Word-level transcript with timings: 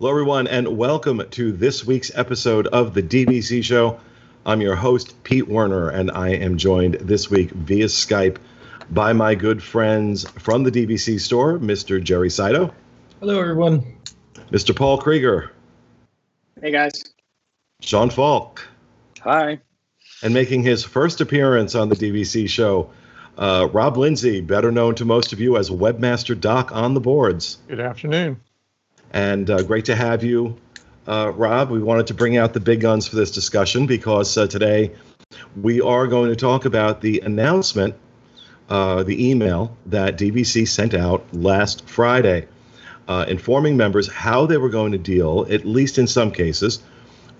Hello, 0.00 0.12
everyone, 0.12 0.46
and 0.46 0.78
welcome 0.78 1.28
to 1.30 1.50
this 1.50 1.84
week's 1.84 2.16
episode 2.16 2.68
of 2.68 2.94
the 2.94 3.02
DVC 3.02 3.64
Show. 3.64 3.98
I'm 4.46 4.60
your 4.60 4.76
host, 4.76 5.20
Pete 5.24 5.48
Werner, 5.48 5.88
and 5.88 6.12
I 6.12 6.28
am 6.28 6.56
joined 6.56 6.94
this 7.00 7.28
week 7.28 7.50
via 7.50 7.86
Skype 7.86 8.36
by 8.90 9.12
my 9.12 9.34
good 9.34 9.60
friends 9.60 10.30
from 10.38 10.62
the 10.62 10.70
DVC 10.70 11.18
store, 11.18 11.58
Mr. 11.58 12.00
Jerry 12.00 12.30
Saito. 12.30 12.72
Hello, 13.18 13.40
everyone. 13.40 13.98
Mr. 14.52 14.72
Paul 14.72 14.98
Krieger. 14.98 15.50
Hey, 16.62 16.70
guys. 16.70 17.02
Sean 17.80 18.08
Falk. 18.08 18.68
Hi. 19.22 19.58
And 20.22 20.32
making 20.32 20.62
his 20.62 20.84
first 20.84 21.20
appearance 21.20 21.74
on 21.74 21.88
the 21.88 21.96
DVC 21.96 22.48
Show, 22.48 22.88
uh, 23.36 23.68
Rob 23.72 23.96
Lindsay, 23.96 24.42
better 24.42 24.70
known 24.70 24.94
to 24.94 25.04
most 25.04 25.32
of 25.32 25.40
you 25.40 25.56
as 25.56 25.70
Webmaster 25.70 26.38
Doc 26.38 26.70
on 26.70 26.94
the 26.94 27.00
boards. 27.00 27.58
Good 27.66 27.80
afternoon. 27.80 28.40
And 29.12 29.48
uh, 29.48 29.62
great 29.62 29.86
to 29.86 29.96
have 29.96 30.22
you, 30.22 30.56
uh, 31.06 31.32
Rob. 31.34 31.70
We 31.70 31.82
wanted 31.82 32.06
to 32.08 32.14
bring 32.14 32.36
out 32.36 32.52
the 32.52 32.60
big 32.60 32.80
guns 32.80 33.06
for 33.06 33.16
this 33.16 33.30
discussion 33.30 33.86
because 33.86 34.36
uh, 34.36 34.46
today 34.46 34.92
we 35.60 35.80
are 35.80 36.06
going 36.06 36.30
to 36.30 36.36
talk 36.36 36.64
about 36.64 37.00
the 37.00 37.20
announcement, 37.20 37.94
uh, 38.68 39.02
the 39.02 39.30
email 39.30 39.76
that 39.86 40.18
DVC 40.18 40.68
sent 40.68 40.94
out 40.94 41.24
last 41.32 41.88
Friday, 41.88 42.48
uh, 43.08 43.24
informing 43.28 43.76
members 43.76 44.10
how 44.12 44.44
they 44.44 44.58
were 44.58 44.68
going 44.68 44.92
to 44.92 44.98
deal, 44.98 45.46
at 45.50 45.64
least 45.64 45.98
in 45.98 46.06
some 46.06 46.30
cases, 46.30 46.80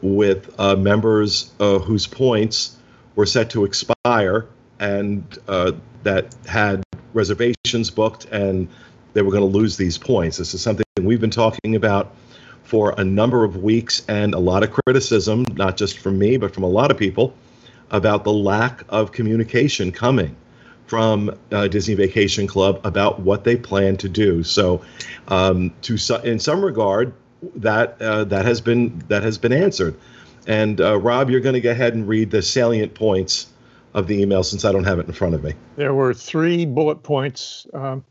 with 0.01 0.55
uh, 0.59 0.77
members 0.77 1.53
whose 1.59 2.07
points 2.07 2.77
were 3.17 3.27
set 3.27 3.51
to 3.51 3.65
expire 3.65 4.47
and 4.79 5.39
that 6.05 6.35
had 6.47 6.83
reservations 7.13 7.91
booked 7.91 8.27
and 8.27 8.69
they 9.15 9.23
were 9.23 9.31
going 9.31 9.43
to 9.43 9.59
lose 9.59 9.77
these 9.77 9.99
points. 9.99 10.37
This 10.37 10.55
is 10.55 10.61
something 10.61 10.85
we've 11.01 11.21
been 11.21 11.31
talking 11.31 11.75
about 11.75 12.15
for 12.65 12.95
a 12.99 13.05
number 13.05 13.45
of 13.45 13.57
weeks 13.57 14.03
and 14.09 14.35
a 14.35 14.39
lot 14.39 14.63
of 14.63 14.71
criticism, 14.71 15.45
not 15.55 15.77
just 15.77 15.99
from 15.99 16.19
me, 16.19 16.37
but 16.37 16.53
from 16.53 16.65
a 16.65 16.69
lot 16.69 16.91
of 16.91 16.99
people, 16.99 17.35
about 17.91 18.25
the 18.25 18.33
lack 18.33 18.85
of 18.91 19.13
communication 19.13 19.91
coming 19.91 20.37
from 20.87 21.31
uh, 21.53 21.69
Disney 21.69 21.95
Vacation 21.95 22.47
Club 22.47 22.81
about 22.85 23.21
what 23.21 23.45
they 23.45 23.57
plan 23.57 23.97
to 23.99 24.09
do. 24.09 24.43
So, 24.43 24.83
um, 25.29 25.73
to 25.83 25.97
in 26.25 26.39
some 26.39 26.65
regard, 26.65 27.15
that 27.57 28.01
uh, 28.03 28.25
that 28.25 28.45
has 28.45 28.61
been 28.61 29.03
that 29.09 29.23
has 29.23 29.39
been 29.39 29.53
answered. 29.53 29.95
And 30.47 30.81
uh, 30.81 30.99
Rob, 30.99 31.31
you're 31.31 31.41
going 31.41 31.55
to 31.55 31.61
go 31.61 31.71
ahead 31.71 31.95
and 31.95 32.09
read 32.09 32.31
the 32.31 32.43
salient 32.43 32.95
points 32.95 33.49
of 33.95 34.07
the 34.07 34.21
email 34.21 34.43
since 34.43 34.65
I 34.65 34.73
don't 34.73 34.85
have 34.85 34.99
it 34.99 35.07
in 35.07 35.13
front 35.13 35.35
of 35.35 35.45
me. 35.45 35.55
There 35.77 35.95
were 35.95 36.15
three 36.15 36.65
bullet 36.65 37.03
points. 37.03 37.67
Um, 37.73 38.05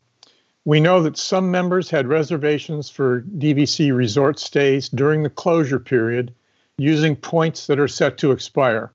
we 0.68 0.82
know 0.82 1.02
that 1.02 1.18
some 1.18 1.50
members 1.50 1.90
had 1.90 2.10
reservations 2.10 2.90
for 2.90 3.22
DVC 3.38 3.96
resort 3.96 4.38
stays 4.38 4.90
during 4.90 5.24
the 5.24 5.30
closure 5.30 5.80
period 5.80 6.34
using 6.78 7.16
points 7.16 7.68
that 7.68 7.80
are 7.80 7.88
set 7.88 8.18
to 8.18 8.34
expire. 8.34 8.92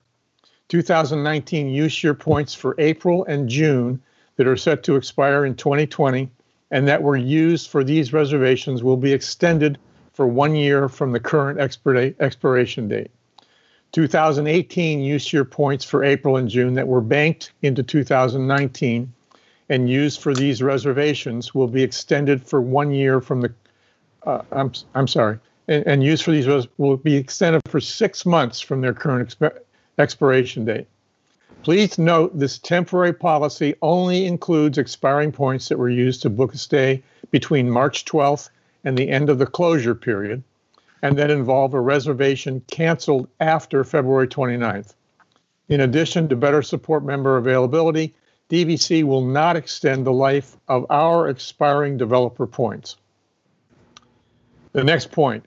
2019 0.69 1.69
use 1.69 2.03
year 2.03 2.13
points 2.13 2.53
for 2.53 2.75
April 2.77 3.25
and 3.25 3.49
June 3.49 3.99
that 4.35 4.45
are 4.45 4.55
set 4.55 4.83
to 4.83 4.95
expire 4.95 5.45
in 5.45 5.55
2020 5.55 6.29
and 6.69 6.87
that 6.87 7.01
were 7.01 7.17
used 7.17 7.71
for 7.71 7.83
these 7.83 8.13
reservations 8.13 8.83
will 8.83 8.95
be 8.95 9.11
extended 9.11 9.79
for 10.13 10.27
one 10.27 10.53
year 10.53 10.87
from 10.87 11.11
the 11.11 11.19
current 11.19 11.57
expiration 11.59 12.87
date. 12.87 13.09
2018 13.93 15.01
use 15.01 15.33
year 15.33 15.43
points 15.43 15.83
for 15.83 16.03
April 16.03 16.37
and 16.37 16.49
June 16.49 16.75
that 16.75 16.87
were 16.87 17.01
banked 17.01 17.51
into 17.63 17.81
2019 17.81 19.11
and 19.69 19.89
used 19.89 20.21
for 20.21 20.33
these 20.33 20.61
reservations 20.61 21.55
will 21.55 21.67
be 21.67 21.83
extended 21.83 22.45
for 22.45 22.61
one 22.61 22.91
year 22.91 23.21
from 23.21 23.41
the, 23.41 23.53
uh, 24.25 24.41
I'm, 24.51 24.71
I'm 24.93 25.07
sorry, 25.07 25.39
and, 25.67 25.85
and 25.87 26.03
used 26.03 26.23
for 26.23 26.31
these 26.31 26.47
res- 26.47 26.67
will 26.77 26.97
be 26.97 27.15
extended 27.15 27.61
for 27.67 27.79
six 27.79 28.25
months 28.25 28.59
from 28.59 28.81
their 28.81 28.93
current 28.93 29.29
exp- 29.29 29.59
expiration 29.97 30.65
date. 30.65 30.87
Please 31.63 31.97
note 31.97 32.37
this 32.37 32.59
temporary 32.59 33.13
policy 33.13 33.73
only 33.81 34.25
includes 34.25 34.77
expiring 34.77 35.31
points 35.31 35.69
that 35.69 35.77
were 35.77 35.89
used 35.89 36.21
to 36.21 36.29
book 36.29 36.53
a 36.53 36.57
stay 36.57 37.01
between 37.31 37.69
March 37.69 38.03
12th 38.03 38.49
and 38.83 38.97
the 38.97 39.09
end 39.09 39.29
of 39.29 39.39
the 39.39 39.45
closure 39.45 39.95
period, 39.95 40.43
and 41.01 41.17
that 41.17 41.31
involve 41.31 41.73
a 41.73 41.79
reservation 41.79 42.61
canceled 42.69 43.29
after 43.39 43.85
February 43.85 44.27
29th. 44.27 44.93
In 45.69 45.79
addition 45.79 46.27
to 46.27 46.35
better 46.35 46.61
support 46.61 47.05
member 47.05 47.37
availability, 47.37 48.13
DVC 48.49 49.03
will 49.03 49.25
not 49.25 49.55
extend 49.55 50.05
the 50.05 50.13
life 50.13 50.57
of 50.67 50.85
our 50.89 51.29
expiring 51.29 51.97
developer 51.97 52.45
points. 52.45 52.97
The 54.73 54.83
next 54.83 55.11
point, 55.11 55.45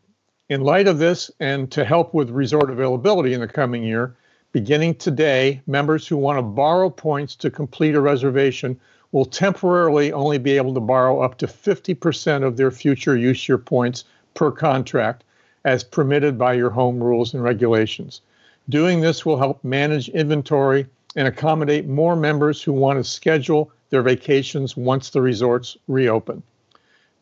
in 0.48 0.60
light 0.60 0.88
of 0.88 0.98
this 0.98 1.30
and 1.40 1.70
to 1.72 1.84
help 1.84 2.14
with 2.14 2.30
resort 2.30 2.70
availability 2.70 3.32
in 3.32 3.40
the 3.40 3.48
coming 3.48 3.82
year, 3.82 4.16
beginning 4.52 4.94
today, 4.94 5.60
members 5.66 6.06
who 6.06 6.16
want 6.16 6.38
to 6.38 6.42
borrow 6.42 6.88
points 6.88 7.34
to 7.36 7.50
complete 7.50 7.94
a 7.94 8.00
reservation 8.00 8.78
will 9.12 9.24
temporarily 9.24 10.12
only 10.12 10.38
be 10.38 10.56
able 10.56 10.74
to 10.74 10.80
borrow 10.80 11.20
up 11.20 11.38
to 11.38 11.46
50% 11.46 12.44
of 12.44 12.56
their 12.56 12.70
future 12.70 13.16
use 13.16 13.48
year 13.48 13.58
points 13.58 14.04
per 14.34 14.50
contract 14.50 15.24
as 15.64 15.82
permitted 15.82 16.38
by 16.38 16.54
your 16.54 16.70
home 16.70 17.02
rules 17.02 17.34
and 17.34 17.42
regulations. 17.42 18.20
Doing 18.68 19.00
this 19.00 19.26
will 19.26 19.38
help 19.38 19.62
manage 19.64 20.08
inventory 20.08 20.86
and 21.16 21.26
accommodate 21.26 21.88
more 21.88 22.14
members 22.14 22.62
who 22.62 22.72
want 22.72 22.98
to 22.98 23.04
schedule 23.04 23.72
their 23.90 24.02
vacations 24.02 24.76
once 24.76 25.10
the 25.10 25.22
resorts 25.22 25.76
reopen. 25.88 26.42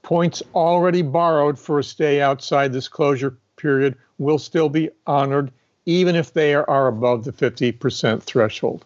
Points 0.03 0.43
already 0.55 1.01
borrowed 1.01 1.59
for 1.59 1.79
a 1.79 1.85
stay 1.85 2.21
outside 2.21 2.73
this 2.73 2.89
closure 2.89 3.37
period 3.57 3.97
will 4.19 4.39
still 4.39 4.69
be 4.69 4.91
honored 5.07 5.51
even 5.87 6.17
if 6.17 6.33
they 6.33 6.55
are 6.55 6.89
above 6.89 7.25
the 7.25 7.33
50% 7.33 8.23
threshold. 8.23 8.85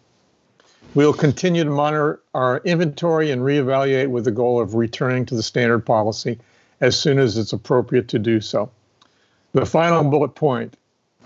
We'll 0.95 1.13
continue 1.13 1.63
to 1.63 1.69
monitor 1.69 2.21
our 2.33 2.61
inventory 2.65 3.31
and 3.31 3.41
reevaluate 3.41 4.09
with 4.09 4.25
the 4.25 4.31
goal 4.31 4.59
of 4.61 4.75
returning 4.75 5.25
to 5.27 5.35
the 5.35 5.43
standard 5.43 5.85
policy 5.85 6.39
as 6.81 6.97
soon 6.97 7.19
as 7.19 7.37
it's 7.37 7.53
appropriate 7.53 8.07
to 8.09 8.19
do 8.19 8.41
so. 8.41 8.71
The 9.53 9.65
final 9.65 10.03
bullet 10.03 10.35
point 10.35 10.77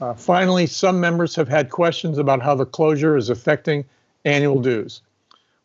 uh, 0.02 0.14
finally, 0.14 0.66
some 0.66 1.00
members 1.00 1.36
have 1.36 1.48
had 1.48 1.70
questions 1.70 2.18
about 2.18 2.42
how 2.42 2.56
the 2.56 2.66
closure 2.66 3.16
is 3.16 3.30
affecting 3.30 3.86
annual 4.26 4.59
dues. 4.62 5.02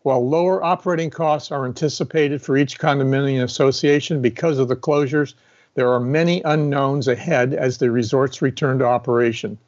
While 0.02 0.28
lower 0.28 0.62
operating 0.62 1.10
costs 1.10 1.50
are 1.50 1.64
anticipated 1.64 2.40
for 2.40 2.56
each 2.56 2.78
condominium 2.78 3.42
association 3.42 4.22
because 4.22 4.58
of 4.58 4.68
the 4.68 4.76
closures, 4.76 5.34
there 5.74 5.92
are 5.92 6.00
many 6.00 6.42
unknowns 6.44 7.08
ahead 7.08 7.54
as 7.54 7.78
the 7.78 7.90
resorts 7.90 8.42
return 8.42 8.78
to 8.78 8.84
operation. 8.84 9.58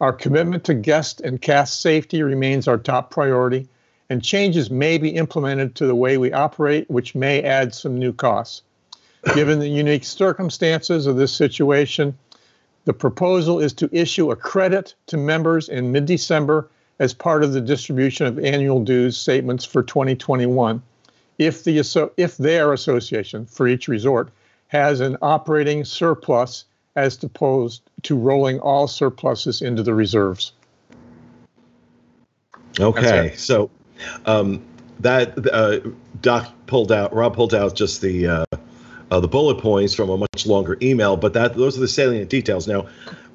Our 0.00 0.12
commitment 0.12 0.64
to 0.64 0.74
guest 0.74 1.20
and 1.20 1.40
cast 1.40 1.80
safety 1.80 2.22
remains 2.22 2.66
our 2.66 2.78
top 2.78 3.10
priority, 3.10 3.68
and 4.08 4.24
changes 4.24 4.70
may 4.70 4.98
be 4.98 5.10
implemented 5.10 5.74
to 5.76 5.86
the 5.86 5.94
way 5.94 6.16
we 6.16 6.32
operate, 6.32 6.90
which 6.90 7.14
may 7.14 7.42
add 7.42 7.74
some 7.74 7.98
new 7.98 8.12
costs. 8.12 8.62
Given 9.34 9.58
the 9.58 9.68
unique 9.68 10.04
circumstances 10.04 11.06
of 11.06 11.16
this 11.16 11.32
situation, 11.32 12.16
the 12.90 12.94
proposal 12.94 13.60
is 13.60 13.72
to 13.72 13.88
issue 13.92 14.32
a 14.32 14.36
credit 14.36 14.96
to 15.06 15.16
members 15.16 15.68
in 15.68 15.92
mid 15.92 16.06
December 16.06 16.68
as 16.98 17.14
part 17.14 17.44
of 17.44 17.52
the 17.52 17.60
distribution 17.60 18.26
of 18.26 18.36
annual 18.40 18.82
dues 18.82 19.16
statements 19.16 19.64
for 19.64 19.80
2021 19.80 20.82
if, 21.38 21.62
the, 21.62 22.10
if 22.16 22.36
their 22.38 22.72
association 22.72 23.46
for 23.46 23.68
each 23.68 23.86
resort 23.86 24.30
has 24.66 24.98
an 24.98 25.16
operating 25.22 25.84
surplus 25.84 26.64
as 26.96 27.22
opposed 27.22 27.82
to 28.02 28.16
rolling 28.16 28.58
all 28.58 28.88
surpluses 28.88 29.62
into 29.62 29.84
the 29.84 29.94
reserves. 29.94 30.50
Okay, 32.80 33.34
so 33.36 33.70
um, 34.26 34.60
that 34.98 35.38
uh, 35.52 35.78
Doc 36.22 36.52
pulled 36.66 36.90
out, 36.90 37.14
Rob 37.14 37.36
pulled 37.36 37.54
out 37.54 37.76
just 37.76 38.00
the 38.00 38.26
uh, 38.26 38.44
uh, 39.10 39.20
the 39.20 39.28
bullet 39.28 39.58
points 39.58 39.94
from 39.94 40.10
a 40.10 40.16
much 40.16 40.46
longer 40.46 40.78
email, 40.80 41.16
but 41.16 41.32
that 41.32 41.56
those 41.56 41.76
are 41.76 41.80
the 41.80 41.88
salient 41.88 42.30
details. 42.30 42.68
Now, 42.68 42.86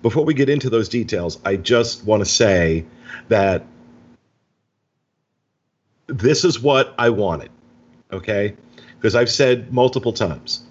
before 0.01 0.23
we 0.23 0.33
get 0.33 0.49
into 0.49 0.69
those 0.69 0.87
details, 0.87 1.39
I 1.43 1.57
just 1.57 2.05
want 2.05 2.21
to 2.21 2.29
say 2.29 2.85
that 3.27 3.65
this 6.07 6.45
is 6.45 6.59
what 6.59 6.93
I 6.97 7.09
wanted, 7.09 7.49
okay? 8.11 8.55
Because 8.95 9.15
I've 9.15 9.29
said 9.29 9.73
multiple 9.73 10.13
times, 10.13 10.63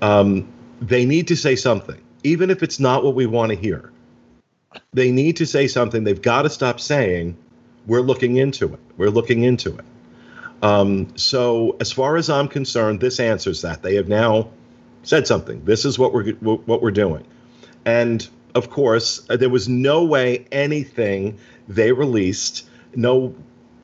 um, 0.00 0.48
they 0.80 1.04
need 1.04 1.28
to 1.28 1.36
say 1.36 1.56
something, 1.56 2.00
even 2.24 2.50
if 2.50 2.62
it's 2.62 2.80
not 2.80 3.04
what 3.04 3.14
we 3.14 3.26
want 3.26 3.50
to 3.50 3.56
hear. 3.56 3.90
They 4.92 5.12
need 5.12 5.36
to 5.36 5.46
say 5.46 5.68
something. 5.68 6.04
They've 6.04 6.20
got 6.20 6.42
to 6.42 6.50
stop 6.50 6.80
saying, 6.80 7.36
"We're 7.86 8.00
looking 8.00 8.36
into 8.36 8.72
it. 8.72 8.80
We're 8.96 9.10
looking 9.10 9.42
into 9.44 9.76
it." 9.76 9.84
Um, 10.62 11.08
so, 11.16 11.76
as 11.80 11.90
far 11.90 12.16
as 12.16 12.30
I'm 12.30 12.48
concerned, 12.48 13.00
this 13.00 13.18
answers 13.18 13.62
that. 13.62 13.82
They 13.82 13.96
have 13.96 14.08
now 14.08 14.48
said 15.02 15.26
something. 15.26 15.64
This 15.64 15.84
is 15.84 15.98
what 15.98 16.14
we're 16.14 16.32
what 16.34 16.82
we're 16.82 16.92
doing, 16.92 17.24
and 17.84 18.28
of 18.54 18.70
course, 18.70 19.26
uh, 19.28 19.36
there 19.36 19.50
was 19.50 19.68
no 19.68 20.04
way 20.04 20.46
anything 20.52 21.38
they 21.68 21.92
released. 21.92 22.68
No, 22.94 23.34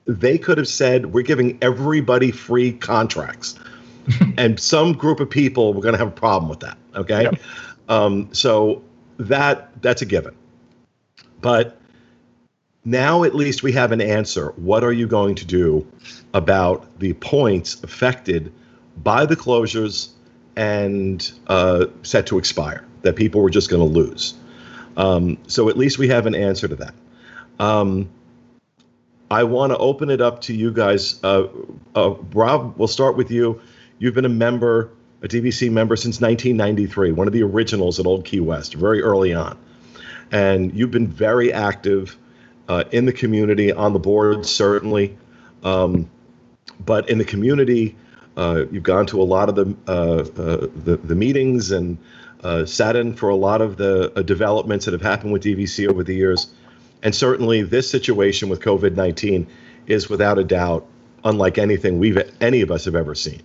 they 0.06 0.38
could 0.38 0.58
have 0.58 0.68
said 0.68 1.06
we're 1.06 1.22
giving 1.22 1.58
everybody 1.62 2.30
free 2.30 2.72
contracts, 2.72 3.58
and 4.38 4.60
some 4.60 4.92
group 4.92 5.18
of 5.18 5.28
people 5.28 5.74
were 5.74 5.82
going 5.82 5.94
to 5.94 5.98
have 5.98 6.08
a 6.08 6.12
problem 6.12 6.48
with 6.48 6.60
that. 6.60 6.78
Okay. 6.94 7.24
Yep. 7.24 7.40
Um, 7.88 8.28
so 8.32 8.82
that 9.18 9.70
that's 9.82 10.02
a 10.02 10.06
given. 10.06 10.34
But 11.40 11.78
now 12.84 13.24
at 13.24 13.34
least 13.34 13.62
we 13.62 13.72
have 13.72 13.92
an 13.92 14.00
answer. 14.00 14.52
What 14.56 14.84
are 14.84 14.92
you 14.92 15.06
going 15.06 15.34
to 15.36 15.44
do 15.44 15.86
about 16.34 16.98
the 16.98 17.12
points 17.14 17.82
affected 17.82 18.52
by 19.02 19.26
the 19.26 19.36
closures 19.36 20.10
and 20.56 21.30
uh, 21.46 21.86
set 22.02 22.26
to 22.28 22.38
expire 22.38 22.86
that 23.02 23.16
people 23.16 23.40
were 23.40 23.50
just 23.50 23.70
going 23.70 23.82
to 23.82 23.98
lose? 23.98 24.34
Um, 24.96 25.38
so 25.46 25.68
at 25.68 25.76
least 25.76 25.98
we 25.98 26.08
have 26.08 26.26
an 26.26 26.34
answer 26.34 26.66
to 26.68 26.76
that. 26.76 26.94
Um, 27.58 28.08
I 29.30 29.44
want 29.44 29.72
to 29.72 29.78
open 29.78 30.10
it 30.10 30.20
up 30.20 30.40
to 30.42 30.54
you 30.54 30.72
guys. 30.72 31.22
Uh, 31.22 31.48
uh, 31.94 32.14
Rob, 32.32 32.74
we'll 32.78 32.88
start 32.88 33.16
with 33.16 33.30
you. 33.30 33.60
You've 33.98 34.14
been 34.14 34.24
a 34.24 34.30
member, 34.30 34.90
a 35.22 35.28
DVC 35.28 35.70
member 35.70 35.96
since 35.96 36.20
1993, 36.20 37.12
one 37.12 37.26
of 37.26 37.32
the 37.32 37.42
originals 37.42 38.00
at 38.00 38.06
Old 38.06 38.24
Key 38.24 38.40
West, 38.40 38.74
very 38.74 39.02
early 39.02 39.34
on. 39.34 39.58
And 40.30 40.74
you've 40.74 40.90
been 40.90 41.08
very 41.08 41.52
active 41.52 42.16
uh, 42.68 42.84
in 42.92 43.06
the 43.06 43.12
community, 43.12 43.72
on 43.72 43.92
the 43.92 43.98
board, 43.98 44.46
certainly. 44.46 45.16
Um, 45.64 46.08
but 46.84 47.08
in 47.08 47.18
the 47.18 47.24
community, 47.24 47.96
uh, 48.36 48.64
you've 48.70 48.84
gone 48.84 49.06
to 49.06 49.20
a 49.20 49.24
lot 49.24 49.48
of 49.48 49.56
the, 49.56 49.76
uh, 49.88 49.90
uh, 49.90 50.68
the, 50.84 50.96
the, 51.02 51.14
meetings 51.14 51.72
and 51.72 51.98
sat 52.68 52.94
in 52.94 53.14
for 53.14 53.30
a 53.30 53.34
lot 53.34 53.60
of 53.60 53.76
the 53.76 54.10
developments 54.24 54.84
that 54.84 54.92
have 54.92 55.02
happened 55.02 55.32
with 55.32 55.42
DVC 55.42 55.88
over 55.88 56.04
the 56.04 56.14
years. 56.14 56.52
And 57.02 57.14
certainly, 57.14 57.62
this 57.62 57.90
situation 57.90 58.48
with 58.48 58.60
COVID 58.60 58.94
19 58.94 59.46
is 59.86 60.08
without 60.08 60.38
a 60.38 60.44
doubt 60.44 60.86
unlike 61.24 61.58
anything 61.58 61.98
we've 61.98 62.18
any 62.40 62.60
of 62.60 62.70
us 62.70 62.84
have 62.84 62.94
ever 62.94 63.14
seen. 63.14 63.42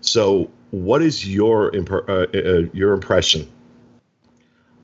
So, 0.00 0.50
what 0.70 1.02
is 1.02 1.28
your 1.28 1.74
imp- 1.74 2.08
uh, 2.08 2.26
uh, 2.34 2.62
your 2.72 2.92
impression 2.92 3.50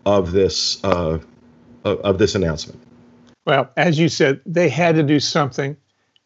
of 0.05 0.33
this 0.33 0.83
uh, 0.85 1.19
of 1.85 2.19
this 2.19 2.35
announcement? 2.35 2.86
Well, 3.47 3.71
as 3.77 3.99
you 3.99 4.09
said, 4.09 4.41
they 4.45 4.69
had 4.69 4.97
to 4.97 5.03
do 5.03 5.21
something, 5.21 5.77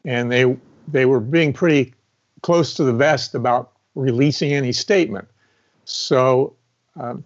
and 0.04 0.32
they 0.32 0.56
they 0.88 1.04
were 1.06 1.20
being 1.20 1.52
pretty 1.52 1.94
close 2.42 2.74
to 2.74 2.84
the 2.84 2.94
vest 2.94 3.34
about 3.34 3.72
releasing 3.94 4.52
any 4.52 4.72
statement. 4.72 5.28
So, 5.84 6.54
um, 6.98 7.22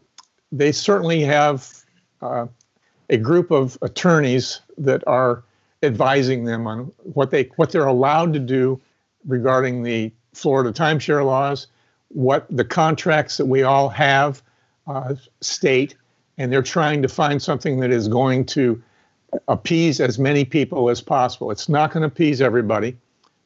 they 0.51 0.73
certainly 0.73 1.21
have 1.21 1.73
uh, 2.21 2.47
a 3.09 3.17
group 3.17 3.51
of 3.53 3.79
attorneys 3.83 4.61
that 4.79 5.07
are 5.07 5.45
advising 5.83 6.45
them 6.45 6.67
on 6.67 6.93
what 6.99 7.31
they 7.31 7.45
what 7.57 7.71
they're 7.71 7.87
allowed 7.87 8.33
to 8.33 8.41
do 8.41 8.81
regarding 9.27 9.85
the 9.85 10.13
Florida 10.33 10.73
timeshare 10.73 11.25
laws, 11.25 11.69
what 12.09 12.47
the 12.51 12.65
contracts 12.65 13.37
that 13.37 13.47
we 13.47 13.63
all 13.63 13.89
have 13.89 14.43
uh, 14.89 15.15
state, 15.41 15.95
and 16.37 16.53
they're 16.53 16.63
trying 16.63 17.01
to 17.03 17.09
find 17.09 17.41
something 17.41 17.79
that 17.79 17.93
is 17.93 18.09
going 18.09 18.45
to 18.45 18.83
appease 19.49 20.01
as 20.01 20.19
many 20.19 20.45
people 20.45 20.91
as 20.91 21.01
possible. 21.01 21.51
It's 21.51 21.69
not 21.69 21.93
going 21.93 22.03
to 22.03 22.09
appease 22.09 22.41
everybody, 22.41 22.97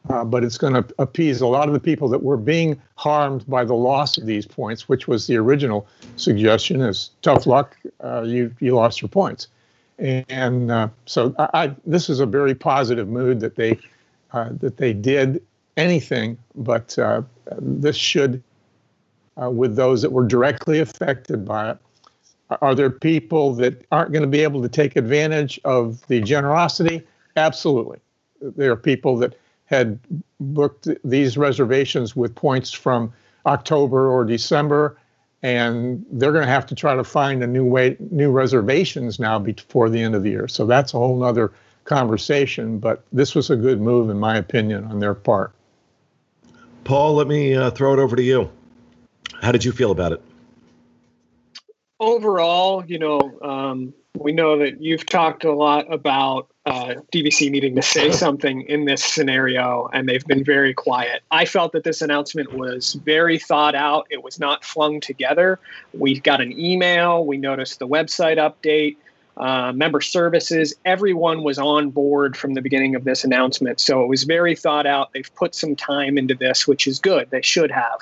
uh, 0.09 0.25
but 0.25 0.45
it's 0.45 0.59
going 0.59 0.75
to 0.75 0.85
appease 0.99 1.41
a 1.41 1.47
lot 1.47 1.69
of 1.69 1.75
the 1.75 1.81
people 1.81 2.09
that 2.09 2.23
were 2.23 2.37
being 2.37 2.81
harmed 2.97 3.47
by 3.49 3.65
the 3.65 3.75
loss 3.75 4.17
of 4.17 4.27
these 4.27 4.47
points, 4.47 4.89
which 4.89 5.09
was 5.09 5.27
the 5.27 5.37
original 5.37 5.87
suggestion. 6.17 6.81
Is 6.81 7.11
tough 7.23 7.47
luck, 7.47 7.77
uh, 8.03 8.23
you 8.23 8.55
you 8.61 8.75
lost 8.75 9.03
your 9.03 9.09
points, 9.09 9.49
and 9.99 10.71
uh, 10.71 10.89
so 11.07 11.35
I, 11.39 11.49
I, 11.55 11.75
this 11.87 12.09
is 12.09 12.21
a 12.21 12.27
very 12.27 12.55
positive 12.55 13.09
mood 13.09 13.41
that 13.41 13.57
they 13.57 13.79
uh, 14.33 14.51
that 14.61 14.77
they 14.77 14.93
did 14.93 15.43
anything, 15.77 16.37
but 16.55 16.99
uh, 16.99 17.23
this 17.61 17.97
should, 17.97 18.43
uh, 19.41 19.51
with 19.51 19.77
those 19.77 20.03
that 20.03 20.11
were 20.11 20.27
directly 20.27 20.81
affected 20.81 21.45
by 21.45 21.71
it. 21.71 21.79
Are 22.51 22.75
there 22.75 22.91
people 22.91 23.55
that 23.55 23.85
aren't 23.93 24.13
going 24.13 24.23
to 24.23 24.29
be 24.29 24.43
able 24.43 24.63
to 24.63 24.69
take 24.69 24.97
advantage 24.97 25.61
of 25.65 26.07
the 26.07 26.21
generosity? 26.21 27.03
Absolutely. 27.37 27.99
There 28.41 28.73
are 28.73 28.77
people 28.77 29.17
that 29.19 29.39
had 29.67 29.99
booked 30.41 30.89
these 31.05 31.37
reservations 31.37 32.17
with 32.17 32.35
points 32.35 32.73
from 32.73 33.13
October 33.45 34.11
or 34.11 34.25
December, 34.25 34.97
and 35.43 36.05
they're 36.11 36.33
going 36.33 36.45
to 36.45 36.51
have 36.51 36.67
to 36.67 36.75
try 36.75 36.95
to 36.95 37.05
find 37.05 37.43
a 37.43 37.47
new 37.47 37.65
way, 37.65 37.97
new 38.11 38.31
reservations 38.31 39.19
now 39.19 39.39
before 39.39 39.91
the 39.91 40.01
end 40.01 40.15
of 40.15 40.23
the 40.23 40.31
year. 40.31 40.49
So 40.49 40.65
that's 40.65 40.95
a 40.95 40.99
whole 40.99 41.23
other 41.23 41.53
conversation. 41.85 42.79
But 42.79 43.05
this 43.13 43.35
was 43.35 43.51
a 43.51 43.57
good 43.57 43.81
move, 43.81 44.09
in 44.09 44.19
my 44.19 44.37
opinion, 44.37 44.85
on 44.85 45.01
their 45.01 45.15
part. 45.15 45.53
Paul, 46.85 47.15
let 47.15 47.27
me 47.27 47.55
uh, 47.55 47.71
throw 47.71 47.93
it 47.93 47.99
over 47.99 48.17
to 48.17 48.23
you. 48.23 48.51
How 49.43 49.53
did 49.53 49.65
you 49.65 49.73
feel 49.73 49.91
about 49.91 50.13
it? 50.13 50.23
Overall, 52.01 52.85
you 52.87 52.99
know, 52.99 53.39
um, 53.43 53.93
we 54.17 54.33
know 54.33 54.59
that 54.59 54.81
you've 54.81 55.07
talked 55.07 55.45
a 55.45 55.53
lot 55.53 55.93
about 55.93 56.49
uh, 56.67 56.95
DVC 57.13 57.51
needing 57.51 57.75
to 57.77 57.83
say 57.83 58.13
something 58.13 58.63
in 58.63 58.85
this 58.85 59.03
scenario, 59.03 59.89
and 59.93 60.09
they've 60.09 60.25
been 60.27 60.45
very 60.45 60.75
quiet. 60.75 61.23
I 61.31 61.45
felt 61.45 61.73
that 61.73 61.85
this 61.85 62.03
announcement 62.03 62.53
was 62.53 62.95
very 63.05 63.39
thought 63.39 63.75
out. 63.75 64.07
It 64.11 64.23
was 64.23 64.39
not 64.39 64.65
flung 64.65 65.01
together. 65.01 65.59
We 65.93 66.21
got 66.21 66.41
an 66.41 66.59
email, 66.59 67.25
we 67.25 67.37
noticed 67.37 67.79
the 67.79 67.89
website 67.89 68.37
update, 68.37 68.97
uh, 69.37 69.73
member 69.73 70.01
services. 70.01 70.75
Everyone 70.85 71.43
was 71.43 71.59
on 71.59 71.91
board 71.91 72.37
from 72.37 72.55
the 72.55 72.61
beginning 72.61 72.97
of 72.97 73.05
this 73.05 73.25
announcement. 73.25 73.81
So 73.81 74.03
it 74.03 74.09
was 74.09 74.25
very 74.25 74.57
thought 74.57 74.87
out. 74.87 75.13
They've 75.13 75.35
put 75.37 75.55
some 75.55 75.77
time 75.77 76.19
into 76.19 76.35
this, 76.35 76.67
which 76.67 76.87
is 76.87 76.99
good. 76.99 77.31
They 77.31 77.43
should 77.43 77.71
have. 77.71 78.01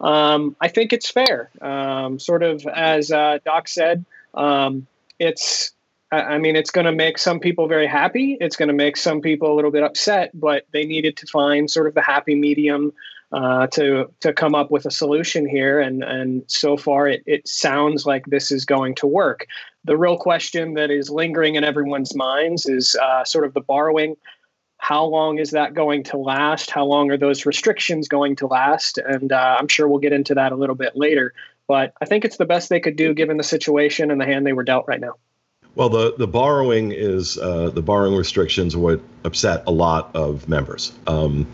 Um, 0.00 0.56
I 0.60 0.68
think 0.68 0.92
it's 0.92 1.10
fair. 1.10 1.50
Um, 1.60 2.18
sort 2.18 2.42
of 2.42 2.66
as 2.66 3.10
uh, 3.10 3.38
Doc 3.44 3.68
said, 3.68 4.04
um, 4.34 4.86
it's 5.18 5.72
I 6.12 6.38
mean, 6.38 6.54
it's 6.54 6.70
going 6.70 6.84
to 6.84 6.92
make 6.92 7.18
some 7.18 7.40
people 7.40 7.66
very 7.66 7.88
happy. 7.88 8.36
It's 8.40 8.54
going 8.54 8.68
to 8.68 8.74
make 8.74 8.96
some 8.96 9.20
people 9.20 9.52
a 9.52 9.54
little 9.54 9.72
bit 9.72 9.82
upset, 9.82 10.30
but 10.32 10.64
they 10.72 10.84
needed 10.84 11.16
to 11.18 11.26
find 11.26 11.68
sort 11.68 11.88
of 11.88 11.94
the 11.94 12.00
happy 12.02 12.36
medium 12.36 12.92
uh, 13.32 13.66
to 13.68 14.08
to 14.20 14.32
come 14.32 14.54
up 14.54 14.70
with 14.70 14.86
a 14.86 14.90
solution 14.90 15.48
here. 15.48 15.80
And 15.80 16.04
and 16.04 16.44
so 16.46 16.76
far, 16.76 17.08
it 17.08 17.24
it 17.26 17.48
sounds 17.48 18.06
like 18.06 18.24
this 18.26 18.52
is 18.52 18.64
going 18.64 18.94
to 18.96 19.06
work. 19.08 19.46
The 19.84 19.96
real 19.96 20.16
question 20.16 20.74
that 20.74 20.90
is 20.90 21.10
lingering 21.10 21.56
in 21.56 21.64
everyone's 21.64 22.14
minds 22.14 22.66
is 22.66 22.94
uh, 23.02 23.24
sort 23.24 23.44
of 23.44 23.54
the 23.54 23.60
borrowing. 23.60 24.16
How 24.78 25.04
long 25.04 25.38
is 25.38 25.50
that 25.50 25.74
going 25.74 26.04
to 26.04 26.16
last? 26.16 26.70
How 26.70 26.84
long 26.84 27.10
are 27.10 27.16
those 27.16 27.46
restrictions 27.46 28.08
going 28.08 28.36
to 28.36 28.46
last? 28.46 28.98
And 28.98 29.32
uh, 29.32 29.56
I'm 29.58 29.68
sure 29.68 29.88
we'll 29.88 29.98
get 29.98 30.12
into 30.12 30.34
that 30.34 30.52
a 30.52 30.56
little 30.56 30.76
bit 30.76 30.96
later. 30.96 31.32
But 31.66 31.92
I 32.00 32.04
think 32.04 32.24
it's 32.24 32.36
the 32.36 32.44
best 32.44 32.68
they 32.68 32.80
could 32.80 32.96
do 32.96 33.12
given 33.12 33.36
the 33.36 33.42
situation 33.42 34.10
and 34.10 34.20
the 34.20 34.26
hand 34.26 34.46
they 34.46 34.52
were 34.52 34.62
dealt 34.62 34.86
right 34.86 35.00
now. 35.00 35.14
Well, 35.74 35.90
the 35.90 36.14
the 36.16 36.26
borrowing 36.26 36.92
is 36.92 37.36
uh, 37.36 37.70
the 37.70 37.82
borrowing 37.82 38.14
restrictions 38.14 38.76
would 38.76 39.02
upset 39.24 39.62
a 39.66 39.70
lot 39.70 40.10
of 40.14 40.48
members. 40.48 40.92
Um, 41.06 41.46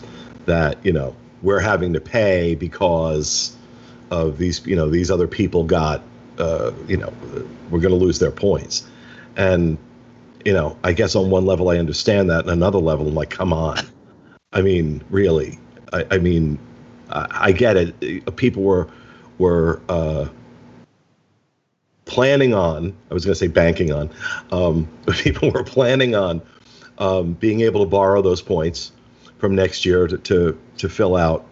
that 0.46 0.84
you 0.84 0.92
know 0.92 1.14
we're 1.42 1.60
having 1.60 1.92
to 1.92 2.00
pay 2.00 2.54
because 2.54 3.56
of 4.10 4.38
these 4.38 4.64
you 4.66 4.76
know 4.76 4.88
these 4.88 5.10
other 5.10 5.26
people 5.26 5.64
got 5.64 6.02
uh, 6.38 6.70
you 6.86 6.96
know 6.96 7.12
we're 7.70 7.80
going 7.80 7.92
to 7.92 8.04
lose 8.04 8.20
their 8.20 8.30
points, 8.30 8.86
and 9.36 9.76
you 10.44 10.52
know 10.52 10.76
I 10.84 10.92
guess 10.92 11.14
on 11.14 11.30
one 11.30 11.46
level 11.46 11.70
I 11.70 11.78
understand 11.78 12.30
that, 12.30 12.40
and 12.40 12.50
another 12.50 12.78
level 12.78 13.08
I'm 13.08 13.14
like, 13.14 13.30
come 13.30 13.52
on, 13.52 13.78
I 14.52 14.62
mean 14.62 15.02
really, 15.10 15.58
I, 15.92 16.06
I 16.12 16.18
mean 16.18 16.58
I, 17.10 17.26
I, 17.30 17.52
get 17.52 17.76
it. 17.76 18.36
People 18.36 18.62
were 18.62 18.88
were 19.38 19.80
uh, 19.88 20.28
planning 22.12 22.52
on, 22.52 22.94
I 23.10 23.14
was 23.14 23.24
going 23.24 23.32
to 23.32 23.38
say 23.38 23.48
banking 23.48 23.92
on, 23.92 24.10
um, 24.50 24.88
people 25.22 25.50
were 25.50 25.64
planning 25.64 26.14
on 26.14 26.42
um, 26.98 27.32
being 27.34 27.62
able 27.62 27.84
to 27.84 27.90
borrow 27.90 28.22
those 28.22 28.42
points 28.42 28.92
from 29.38 29.54
next 29.54 29.84
year 29.84 30.06
to, 30.06 30.18
to, 30.18 30.58
to 30.78 30.88
fill 30.88 31.16
out 31.16 31.46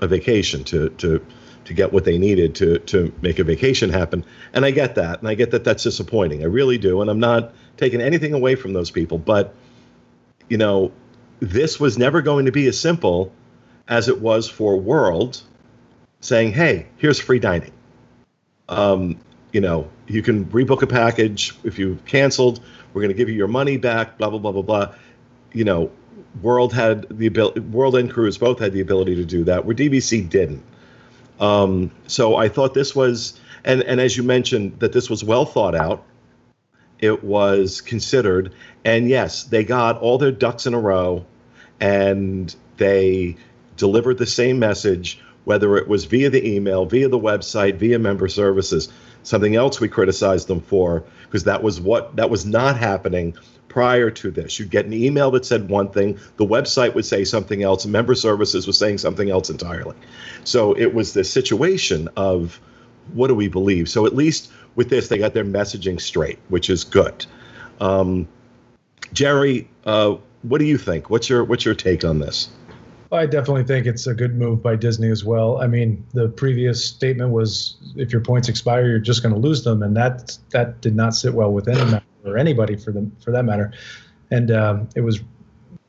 a 0.00 0.06
vacation, 0.06 0.64
to, 0.64 0.88
to, 0.90 1.24
to 1.64 1.74
get 1.74 1.92
what 1.92 2.04
they 2.04 2.16
needed 2.18 2.54
to, 2.54 2.78
to 2.80 3.12
make 3.22 3.38
a 3.38 3.44
vacation 3.44 3.90
happen. 3.90 4.24
And 4.52 4.64
I 4.64 4.70
get 4.70 4.94
that. 4.94 5.18
And 5.18 5.28
I 5.28 5.34
get 5.34 5.50
that 5.50 5.64
that's 5.64 5.82
disappointing. 5.82 6.42
I 6.42 6.46
really 6.46 6.78
do. 6.78 7.00
And 7.00 7.10
I'm 7.10 7.20
not 7.20 7.52
taking 7.76 8.00
anything 8.00 8.32
away 8.32 8.54
from 8.54 8.72
those 8.72 8.90
people. 8.90 9.18
But, 9.18 9.54
you 10.48 10.56
know, 10.56 10.92
this 11.40 11.78
was 11.80 11.98
never 11.98 12.22
going 12.22 12.46
to 12.46 12.52
be 12.52 12.66
as 12.66 12.78
simple 12.78 13.32
as 13.88 14.08
it 14.08 14.20
was 14.20 14.48
for 14.48 14.76
World 14.76 15.42
saying, 16.20 16.52
hey, 16.52 16.86
here's 16.96 17.20
free 17.20 17.38
dining. 17.38 17.72
Um, 18.68 19.20
you 19.52 19.60
know, 19.60 19.88
you 20.06 20.22
can 20.22 20.46
rebook 20.46 20.82
a 20.82 20.86
package. 20.86 21.54
If 21.64 21.78
you 21.78 21.98
canceled, 22.06 22.60
we're 22.92 23.02
going 23.02 23.12
to 23.12 23.16
give 23.16 23.28
you 23.28 23.34
your 23.34 23.48
money 23.48 23.76
back, 23.76 24.18
blah, 24.18 24.30
blah, 24.30 24.38
blah, 24.38 24.52
blah, 24.52 24.62
blah. 24.62 24.94
You 25.52 25.64
know, 25.64 25.90
World 26.42 26.72
had 26.72 27.06
the 27.10 27.26
ability, 27.26 27.60
World 27.60 27.96
and 27.96 28.10
Cruise 28.10 28.38
both 28.38 28.58
had 28.58 28.72
the 28.72 28.80
ability 28.80 29.14
to 29.16 29.24
do 29.24 29.44
that, 29.44 29.64
where 29.64 29.76
DVC 29.76 30.28
didn't. 30.28 30.62
Um, 31.40 31.90
so 32.06 32.36
I 32.36 32.48
thought 32.48 32.74
this 32.74 32.94
was, 32.94 33.38
and, 33.64 33.82
and 33.82 34.00
as 34.00 34.16
you 34.16 34.22
mentioned, 34.22 34.80
that 34.80 34.92
this 34.92 35.10
was 35.10 35.22
well 35.22 35.44
thought 35.44 35.74
out. 35.74 36.04
It 37.04 37.22
was 37.22 37.82
considered. 37.82 38.54
And 38.84 39.08
yes, 39.08 39.44
they 39.44 39.62
got 39.62 40.00
all 40.00 40.16
their 40.16 40.32
ducks 40.32 40.66
in 40.66 40.72
a 40.72 40.80
row 40.80 41.26
and 41.80 42.54
they 42.78 43.36
delivered 43.76 44.16
the 44.18 44.26
same 44.26 44.58
message, 44.58 45.20
whether 45.44 45.76
it 45.76 45.86
was 45.86 46.06
via 46.06 46.30
the 46.30 46.46
email, 46.48 46.86
via 46.86 47.08
the 47.08 47.18
website, 47.18 47.76
via 47.76 47.98
member 47.98 48.28
services 48.28 48.88
Something 49.24 49.56
else 49.56 49.80
we 49.80 49.88
criticized 49.88 50.48
them 50.48 50.60
for 50.60 51.02
because 51.24 51.44
that 51.44 51.62
was 51.62 51.80
what 51.80 52.14
that 52.16 52.28
was 52.28 52.44
not 52.44 52.76
happening 52.76 53.34
prior 53.68 54.10
to 54.10 54.30
this. 54.30 54.58
You'd 54.58 54.70
get 54.70 54.84
an 54.84 54.92
email 54.92 55.30
that 55.32 55.46
said 55.46 55.70
one 55.70 55.88
thing, 55.88 56.18
the 56.36 56.46
website 56.46 56.94
would 56.94 57.06
say 57.06 57.24
something 57.24 57.62
else, 57.62 57.86
member 57.86 58.14
services 58.14 58.66
was 58.66 58.78
saying 58.78 58.98
something 58.98 59.30
else 59.30 59.48
entirely. 59.48 59.96
So 60.44 60.74
it 60.74 60.92
was 60.94 61.14
this 61.14 61.32
situation 61.32 62.08
of 62.16 62.60
what 63.14 63.28
do 63.28 63.34
we 63.34 63.48
believe? 63.48 63.88
So 63.88 64.04
at 64.04 64.14
least 64.14 64.52
with 64.76 64.88
this, 64.88 65.08
they 65.08 65.18
got 65.18 65.34
their 65.34 65.44
messaging 65.44 66.00
straight, 66.00 66.38
which 66.48 66.70
is 66.70 66.84
good. 66.84 67.26
Um, 67.80 68.28
Jerry, 69.12 69.68
uh, 69.84 70.16
what 70.42 70.58
do 70.58 70.64
you 70.64 70.78
think? 70.78 71.10
What's 71.10 71.28
your 71.28 71.44
what's 71.44 71.64
your 71.64 71.74
take 71.74 72.04
on 72.04 72.18
this? 72.18 72.50
I 73.12 73.26
definitely 73.26 73.64
think 73.64 73.86
it's 73.86 74.06
a 74.06 74.14
good 74.14 74.34
move 74.34 74.62
by 74.62 74.76
Disney 74.76 75.08
as 75.08 75.24
well. 75.24 75.62
I 75.62 75.68
mean, 75.68 76.04
the 76.14 76.28
previous 76.28 76.84
statement 76.84 77.30
was 77.30 77.76
if 77.96 78.12
your 78.12 78.20
points 78.20 78.48
expire, 78.48 78.88
you're 78.88 78.98
just 78.98 79.22
going 79.22 79.34
to 79.34 79.40
lose 79.40 79.62
them, 79.62 79.82
and 79.82 79.96
that 79.96 80.36
that 80.50 80.80
did 80.80 80.96
not 80.96 81.14
sit 81.14 81.32
well 81.32 81.52
with 81.52 81.68
any 81.68 82.00
or 82.24 82.36
anybody 82.36 82.76
for 82.76 82.90
them 82.92 83.14
for 83.22 83.30
that 83.30 83.44
matter. 83.44 83.72
And 84.30 84.50
um, 84.50 84.88
it 84.96 85.02
was 85.02 85.20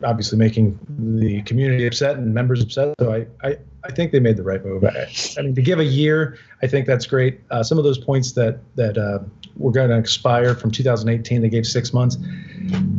obviously 0.05 0.37
making 0.37 0.79
the 1.17 1.41
community 1.41 1.85
upset 1.85 2.17
and 2.17 2.33
members 2.33 2.61
upset. 2.61 2.95
So 2.99 3.11
I, 3.11 3.47
I, 3.47 3.57
I 3.83 3.91
think 3.91 4.11
they 4.11 4.19
made 4.19 4.37
the 4.37 4.43
right 4.43 4.63
move. 4.63 4.83
I, 4.83 5.07
I 5.37 5.41
mean, 5.41 5.55
to 5.55 5.61
give 5.61 5.79
a 5.79 5.85
year, 5.85 6.37
I 6.61 6.67
think 6.67 6.85
that's 6.87 7.05
great. 7.05 7.41
Uh, 7.51 7.63
some 7.63 7.77
of 7.77 7.83
those 7.83 7.97
points 7.97 8.31
that 8.33 8.59
that 8.75 8.97
uh, 8.97 9.19
were 9.57 9.71
going 9.71 9.89
to 9.89 9.97
expire 9.97 10.55
from 10.55 10.71
2018, 10.71 11.41
they 11.41 11.49
gave 11.49 11.65
six 11.65 11.93
months. 11.93 12.17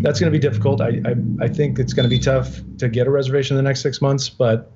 That's 0.01 0.21
going 0.21 0.33
to 0.33 0.39
be 0.39 0.41
difficult. 0.41 0.81
I, 0.81 1.01
I, 1.05 1.15
I 1.41 1.49
think 1.49 1.79
it's 1.79 1.93
going 1.93 2.09
to 2.09 2.15
be 2.15 2.21
tough 2.21 2.61
to 2.79 2.89
get 2.89 3.07
a 3.07 3.11
reservation 3.11 3.57
in 3.57 3.65
the 3.65 3.69
next 3.69 3.83
six 3.83 4.01
months, 4.01 4.29
but 4.29 4.71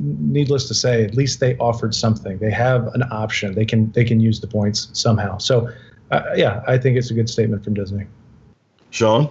needless 0.00 0.68
to 0.68 0.74
say, 0.74 1.04
at 1.04 1.14
least 1.14 1.40
they 1.40 1.56
offered 1.56 1.94
something. 1.94 2.38
They 2.38 2.50
have 2.50 2.88
an 2.94 3.04
option. 3.10 3.54
They 3.54 3.64
can 3.64 3.90
they 3.92 4.04
can 4.04 4.20
use 4.20 4.40
the 4.40 4.46
points 4.46 4.88
somehow. 4.92 5.38
So, 5.38 5.68
uh, 6.10 6.22
yeah, 6.36 6.62
I 6.66 6.78
think 6.78 6.96
it's 6.96 7.10
a 7.10 7.14
good 7.14 7.28
statement 7.28 7.64
from 7.64 7.74
Disney. 7.74 8.06
Sean. 8.90 9.30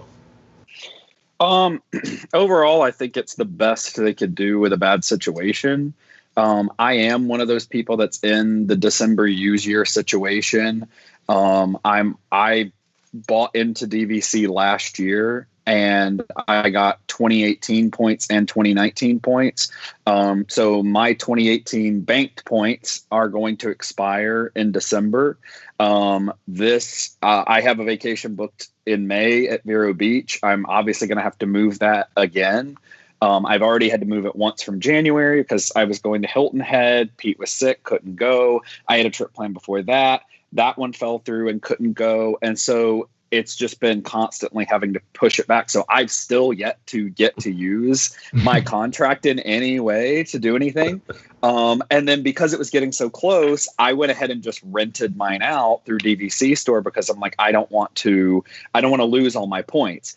Um, 1.40 1.82
overall, 2.34 2.82
I 2.82 2.90
think 2.90 3.16
it's 3.16 3.34
the 3.34 3.44
best 3.44 3.96
they 3.96 4.14
could 4.14 4.34
do 4.34 4.58
with 4.58 4.72
a 4.72 4.76
bad 4.78 5.04
situation. 5.04 5.94
Um, 6.36 6.70
I 6.78 6.94
am 6.94 7.26
one 7.26 7.40
of 7.40 7.48
those 7.48 7.66
people 7.66 7.96
that's 7.96 8.22
in 8.22 8.66
the 8.68 8.76
December 8.76 9.26
use 9.26 9.66
year 9.66 9.84
situation. 9.84 10.86
Um, 11.28 11.78
I'm 11.84 12.16
I 12.30 12.72
bought 13.12 13.54
into 13.54 13.86
DVC 13.86 14.48
last 14.48 14.98
year 14.98 15.48
and 15.68 16.22
I 16.48 16.70
got 16.70 17.06
2018 17.08 17.90
points 17.90 18.26
and 18.30 18.48
2019 18.48 19.20
points. 19.20 19.70
Um, 20.06 20.46
so 20.48 20.82
my 20.82 21.12
2018 21.12 22.00
banked 22.00 22.46
points 22.46 23.04
are 23.10 23.28
going 23.28 23.58
to 23.58 23.68
expire 23.68 24.50
in 24.56 24.72
December. 24.72 25.36
Um, 25.78 26.32
this 26.48 27.18
uh, 27.22 27.44
I 27.46 27.60
have 27.60 27.80
a 27.80 27.84
vacation 27.84 28.34
booked 28.34 28.68
in 28.86 29.08
May 29.08 29.46
at 29.48 29.62
Vero 29.64 29.92
Beach. 29.92 30.40
I'm 30.42 30.64
obviously 30.64 31.06
going 31.06 31.18
to 31.18 31.22
have 31.22 31.38
to 31.40 31.46
move 31.46 31.80
that 31.80 32.08
again. 32.16 32.78
Um, 33.20 33.44
I've 33.44 33.62
already 33.62 33.90
had 33.90 34.00
to 34.00 34.06
move 34.06 34.24
it 34.24 34.36
once 34.36 34.62
from 34.62 34.80
January 34.80 35.42
because 35.42 35.70
I 35.76 35.84
was 35.84 35.98
going 35.98 36.22
to 36.22 36.28
Hilton 36.28 36.60
Head. 36.60 37.14
Pete 37.18 37.38
was 37.38 37.50
sick, 37.50 37.82
couldn't 37.82 38.16
go. 38.16 38.62
I 38.86 38.96
had 38.96 39.06
a 39.06 39.10
trip 39.10 39.34
planned 39.34 39.54
before 39.54 39.82
that. 39.82 40.22
That 40.52 40.78
one 40.78 40.92
fell 40.92 41.18
through 41.18 41.48
and 41.48 41.60
couldn't 41.60 41.92
go. 41.92 42.38
And 42.40 42.58
so 42.58 43.08
it's 43.30 43.56
just 43.56 43.80
been 43.80 44.02
constantly 44.02 44.64
having 44.64 44.94
to 44.94 45.00
push 45.12 45.38
it 45.38 45.46
back. 45.46 45.70
So 45.70 45.84
I've 45.88 46.10
still 46.10 46.52
yet 46.52 46.84
to 46.86 47.10
get 47.10 47.36
to 47.38 47.52
use 47.52 48.16
my 48.32 48.60
contract 48.60 49.26
in 49.26 49.38
any 49.40 49.80
way 49.80 50.24
to 50.24 50.38
do 50.38 50.56
anything. 50.56 51.02
Um, 51.42 51.82
and 51.90 52.08
then 52.08 52.22
because 52.22 52.52
it 52.52 52.58
was 52.58 52.70
getting 52.70 52.92
so 52.92 53.10
close, 53.10 53.68
I 53.78 53.92
went 53.92 54.12
ahead 54.12 54.30
and 54.30 54.42
just 54.42 54.60
rented 54.64 55.16
mine 55.16 55.42
out 55.42 55.82
through 55.84 55.98
DVC 55.98 56.56
store 56.56 56.80
because 56.80 57.08
I'm 57.08 57.20
like, 57.20 57.34
I 57.38 57.52
don't 57.52 57.70
want 57.70 57.94
to, 57.96 58.44
I 58.74 58.80
don't 58.80 58.90
want 58.90 59.00
to 59.00 59.06
lose 59.06 59.36
all 59.36 59.46
my 59.46 59.62
points. 59.62 60.16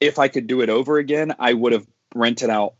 If 0.00 0.18
I 0.18 0.28
could 0.28 0.46
do 0.46 0.60
it 0.62 0.70
over 0.70 0.98
again, 0.98 1.34
I 1.38 1.52
would 1.52 1.72
have 1.72 1.86
rented 2.14 2.48
out. 2.48 2.74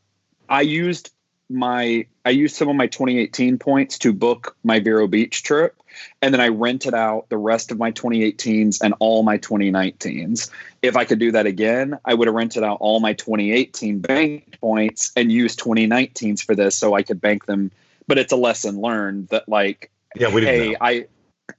I 0.48 0.62
used 0.62 1.10
my 1.50 2.06
I 2.24 2.30
used 2.30 2.56
some 2.56 2.68
of 2.68 2.76
my 2.76 2.86
2018 2.86 3.58
points 3.58 3.98
to 3.98 4.12
book 4.12 4.56
my 4.62 4.80
Vero 4.80 5.06
Beach 5.06 5.42
trip, 5.42 5.74
and 6.22 6.32
then 6.32 6.40
I 6.40 6.48
rented 6.48 6.94
out 6.94 7.28
the 7.28 7.36
rest 7.36 7.70
of 7.72 7.78
my 7.78 7.92
2018s 7.92 8.80
and 8.82 8.94
all 9.00 9.22
my 9.22 9.38
2019s. 9.38 10.50
If 10.82 10.96
I 10.96 11.04
could 11.04 11.18
do 11.18 11.32
that 11.32 11.46
again, 11.46 11.98
I 12.04 12.14
would 12.14 12.28
have 12.28 12.34
rented 12.34 12.62
out 12.62 12.78
all 12.80 13.00
my 13.00 13.14
2018 13.14 13.98
bank 13.98 14.58
points 14.60 15.12
and 15.16 15.32
used 15.32 15.60
2019s 15.60 16.42
for 16.44 16.54
this, 16.54 16.76
so 16.76 16.94
I 16.94 17.02
could 17.02 17.20
bank 17.20 17.46
them. 17.46 17.70
But 18.06 18.18
it's 18.18 18.32
a 18.32 18.36
lesson 18.36 18.80
learned 18.80 19.28
that 19.28 19.48
like, 19.48 19.90
yeah, 20.14 20.32
we 20.32 20.42
hey, 20.42 20.76
I 20.80 21.06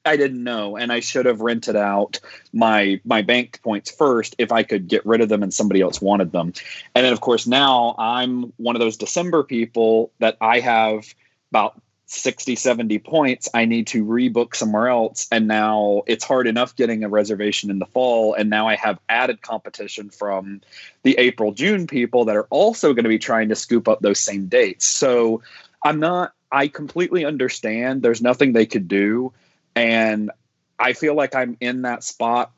I 0.05 0.17
didn't 0.17 0.43
know, 0.43 0.77
and 0.77 0.91
I 0.91 1.00
should 1.00 1.25
have 1.25 1.41
rented 1.41 1.75
out 1.75 2.19
my 2.53 3.00
my 3.05 3.21
bank 3.21 3.62
points 3.63 3.91
first 3.91 4.36
if 4.38 4.51
I 4.51 4.63
could 4.63 4.88
get 4.88 5.05
rid 5.05 5.21
of 5.21 5.29
them 5.29 5.43
and 5.43 5.53
somebody 5.53 5.81
else 5.81 6.01
wanted 6.01 6.31
them. 6.31 6.53
And 6.95 7.05
then, 7.05 7.13
of 7.13 7.21
course, 7.21 7.48
now 7.48 7.95
I'm 7.98 8.53
one 8.57 8.75
of 8.75 8.79
those 8.79 8.98
December 8.98 9.43
people 9.43 10.12
that 10.19 10.38
I 10.41 10.60
have 10.60 11.13
about 11.51 11.81
60, 12.05 12.57
70 12.57 13.00
points. 13.00 13.48
I 13.53 13.63
need 13.65 13.88
to 13.88 14.03
rebook 14.03 14.55
somewhere 14.55 14.89
else, 14.89 15.27
and 15.31 15.48
now 15.48 16.03
it's 16.07 16.25
hard 16.25 16.45
enough 16.45 16.75
getting 16.75 17.03
a 17.03 17.10
reservation 17.10 17.69
in 17.69 17.79
the 17.79 17.86
fall, 17.86 18.33
and 18.33 18.50
now 18.50 18.67
I 18.67 18.75
have 18.75 19.00
added 19.07 19.41
competition 19.41 20.10
from 20.10 20.62
the 21.03 21.17
April 21.17 21.53
June 21.53 21.88
people 21.88 22.25
that 22.25 22.36
are 22.36 22.48
also 22.50 22.93
going 22.93 23.03
to 23.03 23.10
be 23.10 23.19
trying 23.19 23.50
to 23.50 23.55
scoop 23.55 23.88
up 23.88 24.01
those 24.01 24.19
same 24.19 24.48
dates. 24.48 24.86
So 24.86 25.41
I'm 25.83 26.00
not. 26.00 26.33
I 26.51 26.67
completely 26.67 27.24
understand. 27.24 28.01
There's 28.01 28.21
nothing 28.21 28.51
they 28.51 28.65
could 28.65 28.89
do 28.89 29.31
and 29.75 30.32
I 30.80 30.94
feel 30.94 31.16
like 31.16 31.36
I'm 31.36 31.58
in 31.60 31.84
that 31.84 32.04
spot 32.04 32.51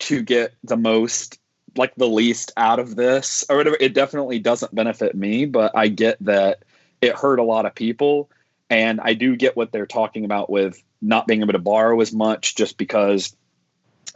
to 0.00 0.22
get 0.22 0.54
the 0.62 0.76
most 0.76 1.38
like 1.76 1.94
the 1.96 2.08
least 2.08 2.52
out 2.56 2.78
of 2.78 2.96
this 2.96 3.44
or 3.48 3.56
whatever. 3.56 3.76
It 3.80 3.94
definitely 3.94 4.38
doesn't 4.38 4.74
benefit 4.74 5.14
me 5.14 5.46
but 5.46 5.72
I 5.74 5.88
get 5.88 6.18
that 6.20 6.64
it 7.00 7.16
hurt 7.16 7.38
a 7.38 7.44
lot 7.44 7.66
of 7.66 7.74
people. 7.74 8.30
And 8.70 9.00
I 9.00 9.14
do 9.14 9.36
get 9.36 9.56
what 9.56 9.72
they're 9.72 9.86
talking 9.86 10.24
about 10.24 10.48
with 10.48 10.82
not 11.02 11.26
being 11.26 11.42
able 11.42 11.52
to 11.52 11.58
borrow 11.58 12.00
as 12.00 12.12
much 12.12 12.54
just 12.54 12.78
because 12.78 13.36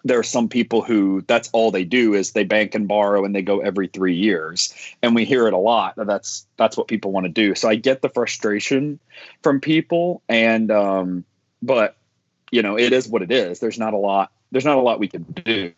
there 0.04 0.18
are 0.18 0.22
some 0.22 0.48
people 0.48 0.82
who 0.82 1.22
that's 1.26 1.50
all 1.52 1.70
they 1.70 1.84
do 1.84 2.14
is 2.14 2.30
they 2.30 2.44
bank 2.44 2.74
and 2.74 2.86
borrow 2.86 3.24
and 3.24 3.34
they 3.34 3.42
go 3.42 3.60
every 3.60 3.88
3 3.88 4.14
years. 4.14 4.72
And 5.02 5.14
we 5.14 5.24
hear 5.24 5.48
it 5.48 5.52
a 5.52 5.58
lot 5.58 5.94
that's 5.96 6.46
that's 6.56 6.76
what 6.76 6.88
people 6.88 7.10
want 7.10 7.26
to 7.26 7.32
do. 7.32 7.54
So 7.54 7.68
I 7.68 7.74
get 7.74 8.02
the 8.02 8.08
frustration 8.08 9.00
from 9.42 9.60
people 9.60 10.22
and 10.28 10.70
um 10.70 11.24
but 11.60 11.95
you 12.50 12.62
know, 12.62 12.78
it 12.78 12.92
is 12.92 13.08
what 13.08 13.22
it 13.22 13.30
is. 13.30 13.60
There's 13.60 13.78
not 13.78 13.94
a 13.94 13.96
lot. 13.96 14.30
There's 14.52 14.64
not 14.64 14.78
a 14.78 14.80
lot 14.80 14.98
we 14.98 15.08
can 15.08 15.22
do. 15.22 15.72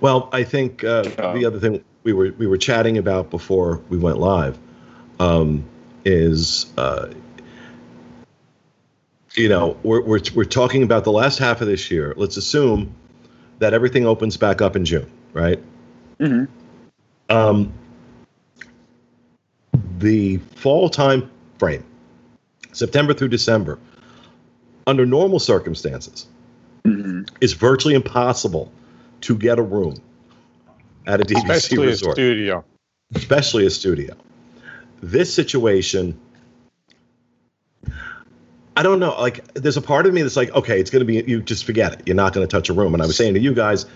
Well, 0.00 0.28
I 0.32 0.44
think 0.44 0.84
uh, 0.84 1.02
the 1.02 1.44
other 1.46 1.58
thing 1.58 1.84
we 2.02 2.12
were 2.12 2.32
we 2.38 2.46
were 2.46 2.58
chatting 2.58 2.98
about 2.98 3.30
before 3.30 3.80
we 3.88 3.96
went 3.96 4.18
live 4.18 4.58
um, 5.18 5.64
is, 6.04 6.72
uh, 6.76 7.10
you 9.34 9.48
know, 9.48 9.76
we're, 9.82 10.02
we're 10.02 10.20
we're 10.34 10.44
talking 10.44 10.82
about 10.82 11.04
the 11.04 11.12
last 11.12 11.38
half 11.38 11.60
of 11.60 11.66
this 11.66 11.90
year. 11.90 12.14
Let's 12.16 12.36
assume 12.36 12.94
that 13.58 13.72
everything 13.72 14.06
opens 14.06 14.36
back 14.36 14.60
up 14.60 14.76
in 14.76 14.84
June, 14.84 15.10
right? 15.32 15.58
Mm-hmm. 16.20 16.44
Um, 17.34 17.72
the 19.98 20.36
fall 20.36 20.88
time 20.88 21.30
frame, 21.58 21.84
September 22.72 23.14
through 23.14 23.28
December, 23.28 23.78
under 24.86 25.06
normal 25.06 25.38
circumstances, 25.38 26.26
mm-hmm. 26.84 27.22
it's 27.40 27.52
virtually 27.52 27.94
impossible 27.94 28.70
to 29.22 29.36
get 29.36 29.58
a 29.58 29.62
room 29.62 29.96
at 31.06 31.20
a 31.20 31.24
DVC 31.24 31.36
especially 31.38 31.86
resort, 31.86 32.12
a 32.12 32.20
studio. 32.20 32.64
especially 33.14 33.66
a 33.66 33.70
studio. 33.70 34.16
This 35.02 35.32
situation, 35.32 36.18
I 38.76 38.82
don't 38.82 39.00
know. 39.00 39.14
Like, 39.20 39.52
there's 39.54 39.76
a 39.76 39.82
part 39.82 40.06
of 40.06 40.14
me 40.14 40.22
that's 40.22 40.36
like, 40.36 40.54
okay, 40.54 40.80
it's 40.80 40.90
going 40.90 41.00
to 41.00 41.06
be. 41.06 41.22
You 41.30 41.42
just 41.42 41.64
forget 41.64 41.92
it. 41.92 42.02
You're 42.06 42.16
not 42.16 42.32
going 42.32 42.46
to 42.46 42.50
touch 42.50 42.68
a 42.68 42.72
room. 42.72 42.94
And 42.94 43.02
I 43.02 43.06
was 43.06 43.16
saying 43.16 43.34
to 43.34 43.40
you 43.40 43.54
guys, 43.54 43.86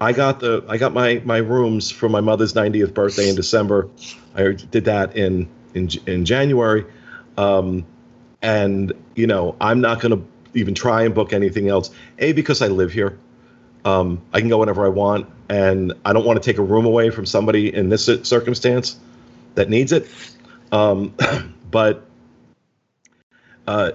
I 0.00 0.12
got 0.12 0.40
the 0.40 0.64
I 0.68 0.78
got 0.78 0.92
my 0.92 1.20
my 1.24 1.38
rooms 1.38 1.90
for 1.90 2.08
my 2.08 2.20
mother's 2.20 2.54
90th 2.54 2.94
birthday 2.94 3.28
in 3.28 3.36
December. 3.36 3.88
I 4.34 4.52
did 4.52 4.84
that 4.84 5.16
in 5.16 5.48
in 5.74 5.88
in 6.06 6.24
January. 6.24 6.84
Um, 7.36 7.84
and 8.42 8.92
you 9.14 9.26
know 9.26 9.56
i'm 9.60 9.80
not 9.80 10.00
going 10.00 10.16
to 10.16 10.26
even 10.54 10.74
try 10.74 11.02
and 11.02 11.14
book 11.14 11.32
anything 11.32 11.68
else 11.68 11.90
a 12.18 12.32
because 12.32 12.62
i 12.62 12.68
live 12.68 12.92
here. 12.92 13.18
Um, 13.84 14.20
i 14.32 14.40
can 14.40 14.48
go 14.48 14.58
whenever 14.58 14.84
i 14.84 14.88
want 14.88 15.26
and 15.48 15.92
i 16.04 16.12
don't 16.12 16.24
want 16.24 16.42
to 16.42 16.50
take 16.50 16.58
a 16.58 16.62
room 16.62 16.84
away 16.84 17.10
from 17.10 17.26
somebody 17.26 17.74
in 17.74 17.88
this 17.88 18.06
circumstance 18.22 18.98
that 19.54 19.68
needs 19.68 19.92
it. 19.92 20.08
Um, 20.70 21.14
but 21.70 22.06
uh, 23.66 23.92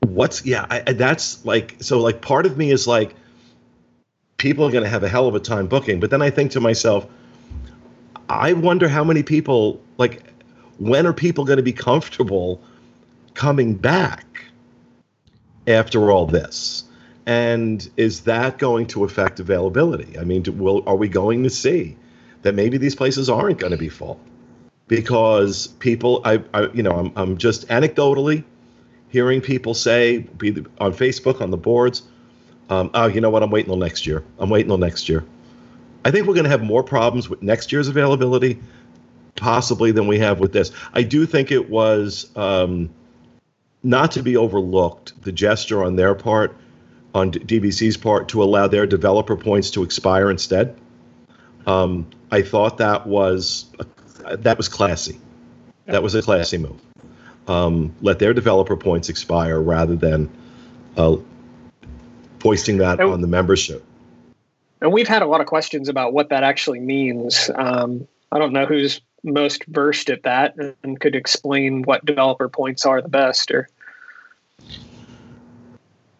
what's 0.00 0.44
yeah 0.44 0.66
I, 0.70 0.92
that's 0.92 1.44
like 1.44 1.76
so 1.80 2.00
like 2.00 2.22
part 2.22 2.46
of 2.46 2.56
me 2.56 2.70
is 2.70 2.86
like 2.86 3.14
people 4.38 4.64
are 4.64 4.70
going 4.70 4.84
to 4.84 4.90
have 4.90 5.02
a 5.02 5.08
hell 5.08 5.26
of 5.26 5.34
a 5.34 5.40
time 5.40 5.66
booking. 5.66 6.00
But 6.00 6.10
then 6.10 6.22
i 6.22 6.30
think 6.30 6.52
to 6.52 6.60
myself 6.60 7.06
i 8.28 8.52
wonder 8.52 8.88
how 8.88 9.02
many 9.02 9.22
people 9.22 9.80
like 9.98 10.22
when 10.78 11.06
are 11.06 11.12
people 11.12 11.44
going 11.44 11.58
to 11.58 11.62
be 11.62 11.72
comfortable 11.72 12.62
coming 13.40 13.72
back 13.74 14.44
after 15.66 16.12
all 16.12 16.26
this? 16.26 16.84
And 17.24 17.88
is 17.96 18.20
that 18.24 18.58
going 18.58 18.86
to 18.88 19.02
affect 19.04 19.40
availability? 19.40 20.18
I 20.18 20.24
mean, 20.24 20.42
do, 20.42 20.52
will 20.52 20.82
are 20.86 20.96
we 20.96 21.08
going 21.08 21.42
to 21.44 21.50
see 21.50 21.96
that 22.42 22.54
maybe 22.54 22.76
these 22.76 22.94
places 22.94 23.30
aren't 23.30 23.58
going 23.58 23.70
to 23.70 23.78
be 23.78 23.88
full 23.88 24.20
because 24.88 25.68
people, 25.68 26.20
I, 26.26 26.42
I 26.52 26.68
you 26.74 26.82
know, 26.82 26.92
I'm, 26.92 27.12
I'm 27.16 27.38
just 27.38 27.66
anecdotally 27.68 28.44
hearing 29.08 29.40
people 29.40 29.72
say 29.72 30.18
be 30.18 30.62
on 30.78 30.92
Facebook 30.92 31.40
on 31.40 31.50
the 31.50 31.56
boards, 31.56 32.02
um, 32.68 32.90
oh, 32.92 33.06
you 33.06 33.22
know 33.22 33.30
what? 33.30 33.42
I'm 33.42 33.50
waiting 33.50 33.70
till 33.70 33.78
next 33.78 34.06
year. 34.06 34.22
I'm 34.38 34.50
waiting 34.50 34.68
till 34.68 34.76
next 34.76 35.08
year. 35.08 35.24
I 36.04 36.10
think 36.10 36.26
we're 36.26 36.34
going 36.34 36.44
to 36.44 36.50
have 36.50 36.62
more 36.62 36.82
problems 36.82 37.30
with 37.30 37.40
next 37.40 37.72
year's 37.72 37.88
availability, 37.88 38.60
possibly 39.36 39.92
than 39.92 40.06
we 40.06 40.18
have 40.18 40.40
with 40.40 40.52
this. 40.52 40.72
I 40.92 41.04
do 41.04 41.24
think 41.24 41.50
it 41.50 41.70
was 41.70 42.30
um, 42.36 42.90
not 43.82 44.12
to 44.12 44.22
be 44.22 44.36
overlooked 44.36 45.20
the 45.22 45.32
gesture 45.32 45.84
on 45.84 45.96
their 45.96 46.14
part, 46.14 46.56
on 47.14 47.32
DVC's 47.32 47.96
part, 47.96 48.28
to 48.28 48.42
allow 48.42 48.66
their 48.66 48.86
developer 48.86 49.36
points 49.36 49.70
to 49.70 49.82
expire 49.82 50.30
instead. 50.30 50.76
Um, 51.66 52.08
I 52.30 52.42
thought 52.42 52.78
that 52.78 53.06
was 53.06 53.66
a, 53.78 54.36
that 54.36 54.56
was 54.56 54.68
classy. 54.68 55.18
That 55.86 56.02
was 56.02 56.14
a 56.14 56.22
classy 56.22 56.58
move. 56.58 56.80
Um, 57.48 57.94
let 58.00 58.18
their 58.18 58.32
developer 58.32 58.76
points 58.76 59.08
expire 59.08 59.60
rather 59.60 59.96
than 59.96 60.30
uh, 60.96 61.16
foisting 62.38 62.78
that 62.78 63.00
on 63.00 63.20
the 63.20 63.26
membership. 63.26 63.84
And 64.80 64.92
we've 64.92 65.08
had 65.08 65.22
a 65.22 65.26
lot 65.26 65.40
of 65.40 65.46
questions 65.46 65.88
about 65.88 66.12
what 66.12 66.30
that 66.30 66.42
actually 66.42 66.80
means. 66.80 67.50
Um, 67.54 68.06
I 68.32 68.38
don't 68.38 68.52
know 68.52 68.66
who's 68.66 69.00
most 69.22 69.64
versed 69.66 70.10
at 70.10 70.22
that 70.22 70.54
and 70.82 71.00
could 71.00 71.14
explain 71.14 71.82
what 71.82 72.04
developer 72.04 72.48
points 72.48 72.86
are 72.86 73.02
the 73.02 73.08
best 73.08 73.50
or 73.50 73.68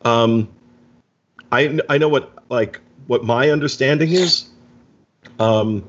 um 0.04 0.48
i 1.52 1.78
i 1.88 1.98
know 1.98 2.08
what 2.08 2.32
like 2.50 2.80
what 3.06 3.24
my 3.24 3.50
understanding 3.50 4.12
is 4.12 4.48
um 5.38 5.84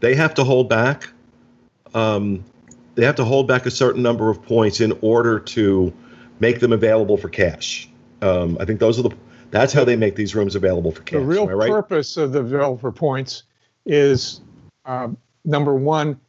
they 0.00 0.14
have 0.14 0.34
to 0.34 0.44
hold 0.44 0.68
back 0.68 1.08
um 1.94 2.42
they 2.94 3.04
have 3.04 3.16
to 3.16 3.24
hold 3.24 3.46
back 3.46 3.66
a 3.66 3.70
certain 3.70 4.02
number 4.02 4.30
of 4.30 4.42
points 4.42 4.80
in 4.80 4.96
order 5.02 5.38
to 5.38 5.92
make 6.40 6.60
them 6.60 6.72
available 6.72 7.16
for 7.16 7.28
cash 7.28 7.88
um 8.22 8.56
i 8.60 8.64
think 8.64 8.80
those 8.80 8.98
are 8.98 9.02
the 9.02 9.14
that's 9.50 9.72
how 9.72 9.84
they 9.84 9.96
make 9.96 10.16
these 10.16 10.34
rooms 10.34 10.54
available 10.54 10.90
for 10.90 11.02
cash. 11.02 11.20
The 11.20 11.24
real 11.24 11.46
right? 11.46 11.70
purpose 11.70 12.16
of 12.16 12.32
the 12.32 12.42
developer 12.42 12.92
points 12.92 13.44
is 13.84 14.40
um, 14.84 15.16
number 15.44 15.74
one, 15.74 16.20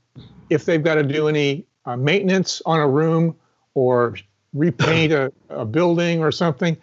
if 0.50 0.66
they've 0.66 0.84
got 0.84 0.96
to 0.96 1.04
do 1.04 1.28
any 1.28 1.66
uh, 1.86 1.96
maintenance 1.96 2.62
on 2.66 2.80
a 2.80 2.88
room 2.88 3.36
or 3.74 4.16
repaint 4.54 5.14
a, 5.14 5.32
a 5.50 5.66
building 5.66 6.22
or 6.22 6.32
something, 6.32 6.78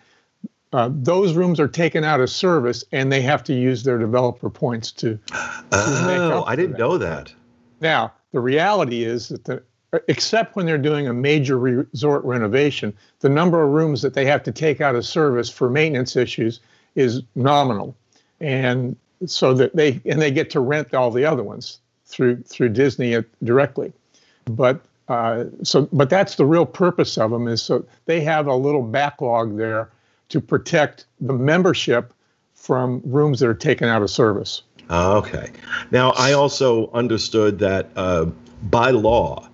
uh, 0.73 0.91
those 0.93 1.35
rooms 1.35 1.61
are 1.61 1.69
taken 1.69 2.05
out 2.05 2.21
of 2.21 2.29
service 2.31 2.85
and 2.93 3.13
they 3.13 3.23
have 3.23 3.45
to 3.45 3.55
use 3.55 3.85
their 3.85 3.99
developer 3.99 4.51
points 4.51 4.91
to. 4.91 5.19
to 5.31 5.61
oh, 5.73 6.45
I 6.47 6.57
didn't 6.57 6.73
that. 6.73 6.79
know 6.79 6.99
that. 6.99 7.33
Now, 7.81 8.13
the 8.33 8.41
reality 8.41 9.05
is 9.05 9.29
that 9.29 9.45
the 9.45 9.63
except 10.09 10.57
when 10.57 10.67
they're 10.67 10.79
doing 10.79 11.07
a 11.07 11.13
major 11.13 11.59
resort 11.59 12.25
renovation, 12.25 12.93
the 13.21 13.29
number 13.29 13.63
of 13.63 13.71
rooms 13.71 14.03
that 14.03 14.15
they 14.15 14.27
have 14.27 14.43
to 14.43 14.53
take 14.53 14.81
out 14.81 14.97
of 14.97 15.07
service 15.07 15.49
for 15.49 15.71
maintenance 15.71 16.17
issues 16.17 16.61
is 16.97 17.23
nominal. 17.35 17.97
And 18.41 18.97
so 19.27 19.55
that 19.55 19.77
they 19.77 20.01
and 20.05 20.21
they 20.21 20.31
get 20.31 20.51
to 20.51 20.61
rent 20.61 20.95
all 20.95 21.11
the 21.11 21.25
other 21.25 21.43
ones 21.43 21.79
through 22.15 22.43
through 22.43 22.71
Disney 22.71 23.17
directly. 23.43 23.93
But 24.45 24.81
uh, 25.09 25.45
so 25.63 25.89
but 25.93 26.09
that's 26.09 26.37
the 26.37 26.47
real 26.47 26.67
purpose 26.67 27.19
of 27.19 27.31
them 27.31 27.49
is 27.49 27.63
so 27.63 27.85
they 28.07 28.21
have 28.21 28.47
a 28.47 28.55
little 28.55 28.83
backlog 28.83 29.57
there 29.57 29.91
to 30.31 30.41
protect 30.41 31.07
the 31.21 31.33
membership 31.33 32.13
from 32.55 33.03
rooms 33.05 33.41
that 33.41 33.49
are 33.49 33.55
taken 33.55 33.89
out 33.89 34.03
of 34.03 34.11
service. 34.11 34.63
Okay. 34.91 35.51
Now 35.91 36.11
I 36.13 36.33
also 36.33 36.91
understood 36.93 37.59
that 37.59 37.91
uh, 37.97 38.27
by 38.63 38.91
law 38.91 39.49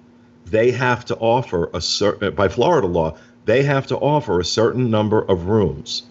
they 0.46 0.70
have 0.70 1.05
to 1.07 1.16
offer 1.16 1.70
a 1.73 1.81
certain 1.81 2.35
by 2.35 2.49
Florida 2.49 2.87
law, 2.87 3.16
they 3.46 3.62
have 3.62 3.87
to 3.88 3.96
offer 3.96 4.38
a 4.38 4.44
certain 4.44 4.90
number 4.90 5.23
of 5.23 5.46
rooms 5.46 6.05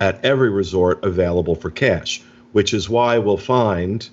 at 0.00 0.22
every 0.24 0.50
resort 0.50 1.02
available 1.04 1.54
for 1.54 1.70
cash, 1.70 2.22
which 2.52 2.74
is 2.74 2.88
why 2.88 3.18
we'll 3.18 3.36
find, 3.36 4.08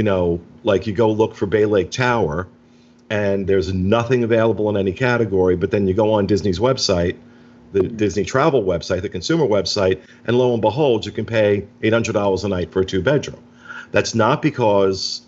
you 0.00 0.04
know, 0.04 0.40
like 0.62 0.86
you 0.86 0.94
go 0.94 1.12
look 1.12 1.34
for 1.34 1.44
Bay 1.44 1.66
Lake 1.66 1.90
Tower 1.90 2.48
and 3.10 3.46
there's 3.46 3.70
nothing 3.74 4.24
available 4.24 4.70
in 4.70 4.78
any 4.78 4.94
category, 4.94 5.56
but 5.56 5.72
then 5.72 5.86
you 5.86 5.92
go 5.92 6.14
on 6.14 6.26
Disney's 6.26 6.58
website, 6.58 7.18
the 7.72 7.82
Disney 7.82 8.24
travel 8.24 8.64
website, 8.64 9.02
the 9.02 9.10
consumer 9.10 9.44
website, 9.44 10.00
and 10.24 10.38
lo 10.38 10.54
and 10.54 10.62
behold, 10.62 11.04
you 11.04 11.12
can 11.12 11.26
pay 11.26 11.66
$800 11.82 12.44
a 12.44 12.48
night 12.48 12.72
for 12.72 12.80
a 12.80 12.84
two 12.86 13.02
bedroom. 13.02 13.42
That's 13.92 14.14
not 14.14 14.40
because 14.40 15.20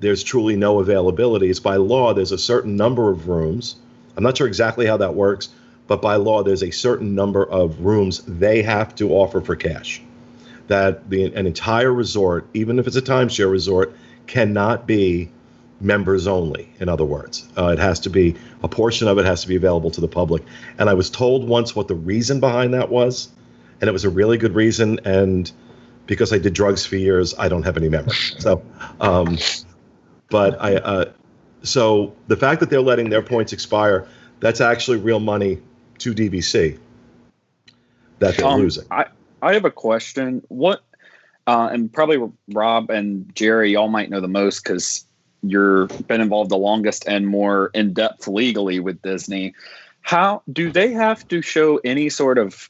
there's 0.00 0.22
truly 0.22 0.56
no 0.56 0.78
availability. 0.78 1.48
It's 1.48 1.58
by 1.58 1.76
law, 1.76 2.12
there's 2.12 2.32
a 2.32 2.36
certain 2.36 2.76
number 2.76 3.08
of 3.08 3.28
rooms. 3.28 3.76
I'm 4.18 4.22
not 4.22 4.36
sure 4.36 4.46
exactly 4.46 4.84
how 4.84 4.98
that 4.98 5.14
works, 5.14 5.48
but 5.86 6.02
by 6.02 6.16
law, 6.16 6.42
there's 6.42 6.62
a 6.62 6.70
certain 6.70 7.14
number 7.14 7.44
of 7.44 7.80
rooms 7.80 8.20
they 8.28 8.60
have 8.60 8.94
to 8.96 9.08
offer 9.14 9.40
for 9.40 9.56
cash. 9.56 10.02
That 10.66 11.08
the, 11.08 11.24
an 11.32 11.46
entire 11.46 11.94
resort, 11.94 12.46
even 12.52 12.78
if 12.78 12.86
it's 12.86 12.96
a 12.96 13.00
timeshare 13.00 13.50
resort, 13.50 13.96
cannot 14.28 14.86
be 14.86 15.30
members 15.80 16.26
only. 16.26 16.68
In 16.80 16.88
other 16.88 17.04
words, 17.04 17.48
uh, 17.56 17.68
it 17.68 17.78
has 17.78 18.00
to 18.00 18.10
be 18.10 18.36
a 18.62 18.68
portion 18.68 19.08
of 19.08 19.18
it 19.18 19.24
has 19.24 19.42
to 19.42 19.48
be 19.48 19.56
available 19.56 19.90
to 19.92 20.00
the 20.00 20.08
public. 20.08 20.42
And 20.78 20.88
I 20.88 20.94
was 20.94 21.10
told 21.10 21.48
once 21.48 21.74
what 21.74 21.88
the 21.88 21.94
reason 21.94 22.40
behind 22.40 22.74
that 22.74 22.90
was, 22.90 23.28
and 23.80 23.88
it 23.88 23.92
was 23.92 24.04
a 24.04 24.10
really 24.10 24.38
good 24.38 24.54
reason. 24.54 25.00
And 25.04 25.50
because 26.06 26.32
I 26.32 26.38
did 26.38 26.52
drugs 26.52 26.84
for 26.84 26.96
years, 26.96 27.34
I 27.38 27.48
don't 27.48 27.62
have 27.64 27.76
any 27.76 27.88
memory. 27.88 28.16
So, 28.38 28.62
um, 29.00 29.38
but 30.30 30.60
I, 30.60 30.76
uh, 30.76 31.12
so 31.62 32.14
the 32.28 32.36
fact 32.36 32.60
that 32.60 32.70
they're 32.70 32.80
letting 32.80 33.10
their 33.10 33.22
points 33.22 33.52
expire, 33.52 34.06
that's 34.40 34.60
actually 34.60 34.98
real 34.98 35.20
money 35.20 35.58
to 35.98 36.14
DVC 36.14 36.78
that 38.18 38.36
they're 38.36 38.46
um, 38.46 38.60
losing. 38.60 38.84
I, 38.90 39.06
I 39.42 39.54
have 39.54 39.64
a 39.64 39.70
question. 39.70 40.42
What, 40.48 40.82
uh, 41.48 41.70
and 41.72 41.90
probably 41.90 42.18
Rob 42.52 42.90
and 42.90 43.34
Jerry, 43.34 43.72
y'all 43.72 43.88
might 43.88 44.10
know 44.10 44.20
the 44.20 44.28
most 44.28 44.62
because 44.62 45.06
you're 45.42 45.86
been 45.86 46.20
involved 46.20 46.50
the 46.50 46.58
longest 46.58 47.08
and 47.08 47.26
more 47.26 47.70
in 47.72 47.94
depth 47.94 48.28
legally 48.28 48.80
with 48.80 49.00
Disney. 49.00 49.54
How 50.02 50.42
do 50.52 50.70
they 50.70 50.92
have 50.92 51.26
to 51.28 51.40
show 51.40 51.78
any 51.78 52.10
sort 52.10 52.36
of 52.36 52.68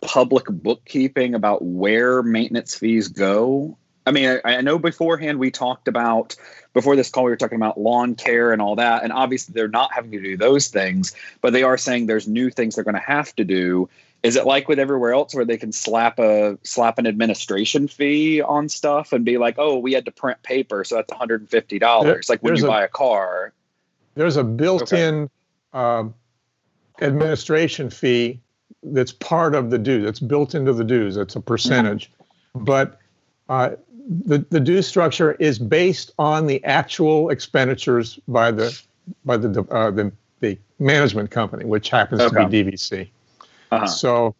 public 0.00 0.46
bookkeeping 0.48 1.36
about 1.36 1.62
where 1.64 2.24
maintenance 2.24 2.74
fees 2.74 3.06
go? 3.06 3.78
I 4.04 4.10
mean, 4.10 4.40
I, 4.44 4.56
I, 4.56 4.60
know 4.62 4.80
beforehand 4.80 5.38
we 5.38 5.52
talked 5.52 5.86
about 5.86 6.34
before 6.74 6.96
this 6.96 7.08
call 7.08 7.22
we 7.22 7.30
were 7.30 7.36
talking 7.36 7.54
about 7.54 7.78
lawn 7.78 8.16
care 8.16 8.52
and 8.52 8.60
all 8.60 8.74
that, 8.74 9.04
and 9.04 9.12
obviously 9.12 9.52
they're 9.52 9.68
not 9.68 9.92
having 9.92 10.10
to 10.10 10.20
do 10.20 10.36
those 10.36 10.66
things, 10.66 11.14
but 11.40 11.52
they 11.52 11.62
are 11.62 11.78
saying 11.78 12.06
there's 12.06 12.26
new 12.26 12.50
things 12.50 12.74
they're 12.74 12.82
going 12.82 12.96
to 12.96 13.00
have 13.00 13.32
to 13.36 13.44
do. 13.44 13.88
Is 14.22 14.36
it 14.36 14.46
like 14.46 14.68
with 14.68 14.78
everywhere 14.78 15.12
else 15.12 15.34
where 15.34 15.44
they 15.44 15.56
can 15.56 15.72
slap 15.72 16.18
a 16.20 16.56
slap 16.62 16.98
an 16.98 17.06
administration 17.06 17.88
fee 17.88 18.40
on 18.40 18.68
stuff 18.68 19.12
and 19.12 19.24
be 19.24 19.36
like, 19.36 19.56
oh, 19.58 19.78
we 19.78 19.92
had 19.92 20.04
to 20.04 20.12
print 20.12 20.40
paper, 20.42 20.84
so 20.84 20.96
that's 20.96 21.10
150 21.10 21.78
dollars, 21.80 22.28
like 22.28 22.40
when 22.40 22.54
you 22.54 22.64
a, 22.64 22.68
buy 22.68 22.84
a 22.84 22.88
car. 22.88 23.52
There's 24.14 24.36
a 24.36 24.44
built-in 24.44 25.24
okay. 25.24 25.28
um, 25.72 26.14
administration 27.00 27.90
fee 27.90 28.40
that's 28.84 29.12
part 29.12 29.54
of 29.54 29.70
the 29.70 29.78
due. 29.78 30.02
That's 30.02 30.20
built 30.20 30.54
into 30.54 30.72
the 30.72 30.84
dues. 30.84 31.16
It's 31.16 31.34
a 31.34 31.40
percentage, 31.40 32.10
but 32.54 33.00
uh, 33.48 33.70
the, 34.08 34.44
the 34.50 34.60
due 34.60 34.82
structure 34.82 35.32
is 35.32 35.58
based 35.58 36.12
on 36.18 36.46
the 36.46 36.62
actual 36.64 37.30
expenditures 37.30 38.20
by 38.28 38.52
the 38.52 38.80
by 39.24 39.36
the 39.36 39.62
uh, 39.70 39.90
the, 39.90 40.12
the 40.38 40.58
management 40.78 41.30
company, 41.32 41.64
which 41.64 41.90
happens 41.90 42.20
okay. 42.20 42.42
to 42.42 42.48
be 42.48 42.64
DVC. 42.64 43.08
Uh-huh. 43.72 43.86
So, 43.86 44.34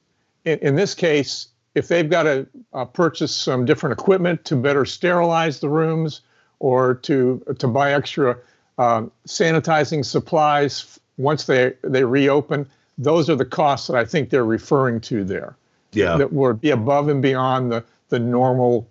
in, 0.44 0.58
in 0.58 0.76
this 0.76 0.94
case, 0.94 1.48
if 1.74 1.88
they've 1.88 2.08
got 2.08 2.24
to 2.24 2.46
uh, 2.74 2.84
purchase 2.84 3.34
some 3.34 3.64
different 3.64 3.98
equipment 3.98 4.44
to 4.44 4.56
better 4.56 4.84
sterilize 4.84 5.60
the 5.60 5.70
rooms 5.70 6.20
or 6.60 6.94
to 6.96 7.42
to 7.58 7.66
buy 7.66 7.92
extra 7.92 8.36
um, 8.78 9.10
sanitizing 9.26 10.04
supplies 10.04 11.00
once 11.16 11.44
they 11.44 11.72
they 11.82 12.04
reopen, 12.04 12.68
those 12.98 13.30
are 13.30 13.36
the 13.36 13.44
costs 13.44 13.86
that 13.86 13.96
I 13.96 14.04
think 14.04 14.30
they're 14.30 14.44
referring 14.44 15.00
to 15.02 15.24
there. 15.24 15.56
Yeah, 15.92 16.16
that 16.18 16.32
would 16.32 16.60
be 16.60 16.70
above 16.70 17.08
and 17.08 17.22
beyond 17.22 17.72
the 17.72 17.82
the 18.10 18.18
normal 18.18 18.86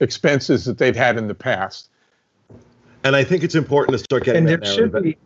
expenses 0.00 0.64
that 0.64 0.78
they've 0.78 0.96
had 0.96 1.16
in 1.16 1.28
the 1.28 1.34
past. 1.34 1.88
And 3.04 3.14
I 3.14 3.22
think 3.22 3.44
it's 3.44 3.54
important 3.54 3.98
to 3.98 4.02
start 4.02 4.24
getting. 4.24 4.48
And 4.48 4.62
there 4.62 4.64
should 4.64 4.92
be. 5.00 5.16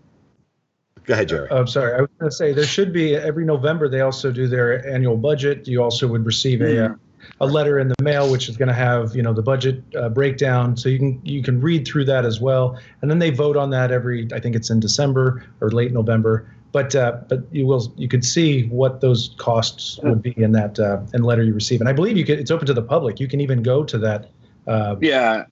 Go 1.08 1.14
ahead, 1.14 1.30
Jerry. 1.30 1.48
I'm 1.50 1.66
sorry. 1.66 1.94
I 1.94 2.02
was 2.02 2.10
going 2.18 2.30
to 2.30 2.36
say 2.36 2.52
there 2.52 2.66
should 2.66 2.92
be 2.92 3.16
every 3.16 3.46
November 3.46 3.88
they 3.88 4.02
also 4.02 4.30
do 4.30 4.46
their 4.46 4.86
annual 4.86 5.16
budget. 5.16 5.66
You 5.66 5.82
also 5.82 6.06
would 6.06 6.26
receive 6.26 6.60
a 6.60 6.64
mm. 6.64 6.98
a 7.40 7.46
letter 7.46 7.78
in 7.78 7.88
the 7.88 7.94
mail 8.02 8.30
which 8.30 8.46
is 8.46 8.58
going 8.58 8.68
to 8.68 8.74
have 8.74 9.16
you 9.16 9.22
know 9.22 9.32
the 9.32 9.40
budget 9.40 9.82
uh, 9.96 10.10
breakdown, 10.10 10.76
so 10.76 10.90
you 10.90 10.98
can 10.98 11.20
you 11.24 11.42
can 11.42 11.62
read 11.62 11.88
through 11.88 12.04
that 12.04 12.26
as 12.26 12.42
well. 12.42 12.78
And 13.00 13.10
then 13.10 13.20
they 13.20 13.30
vote 13.30 13.56
on 13.56 13.70
that 13.70 13.90
every 13.90 14.28
I 14.34 14.38
think 14.38 14.54
it's 14.54 14.68
in 14.68 14.80
December 14.80 15.46
or 15.62 15.70
late 15.70 15.92
November. 15.92 16.46
but 16.72 16.94
uh, 16.94 17.16
but 17.26 17.40
you 17.52 17.66
will 17.66 17.90
you 17.96 18.08
could 18.08 18.24
see 18.24 18.66
what 18.66 19.00
those 19.00 19.34
costs 19.38 19.98
would 20.02 20.20
be 20.20 20.34
in 20.36 20.52
that 20.52 20.78
uh, 20.78 21.00
in 21.14 21.22
letter 21.22 21.42
you 21.42 21.54
receive, 21.54 21.80
and 21.80 21.88
I 21.88 21.92
believe 21.94 22.18
you 22.18 22.24
can. 22.26 22.38
It's 22.38 22.50
open 22.50 22.66
to 22.66 22.74
the 22.74 22.82
public. 22.82 23.18
You 23.18 23.28
can 23.28 23.40
even 23.40 23.62
go 23.62 23.82
to 23.82 23.98
that. 23.98 24.28
Uh, 24.66 24.96
yeah, 25.00 25.44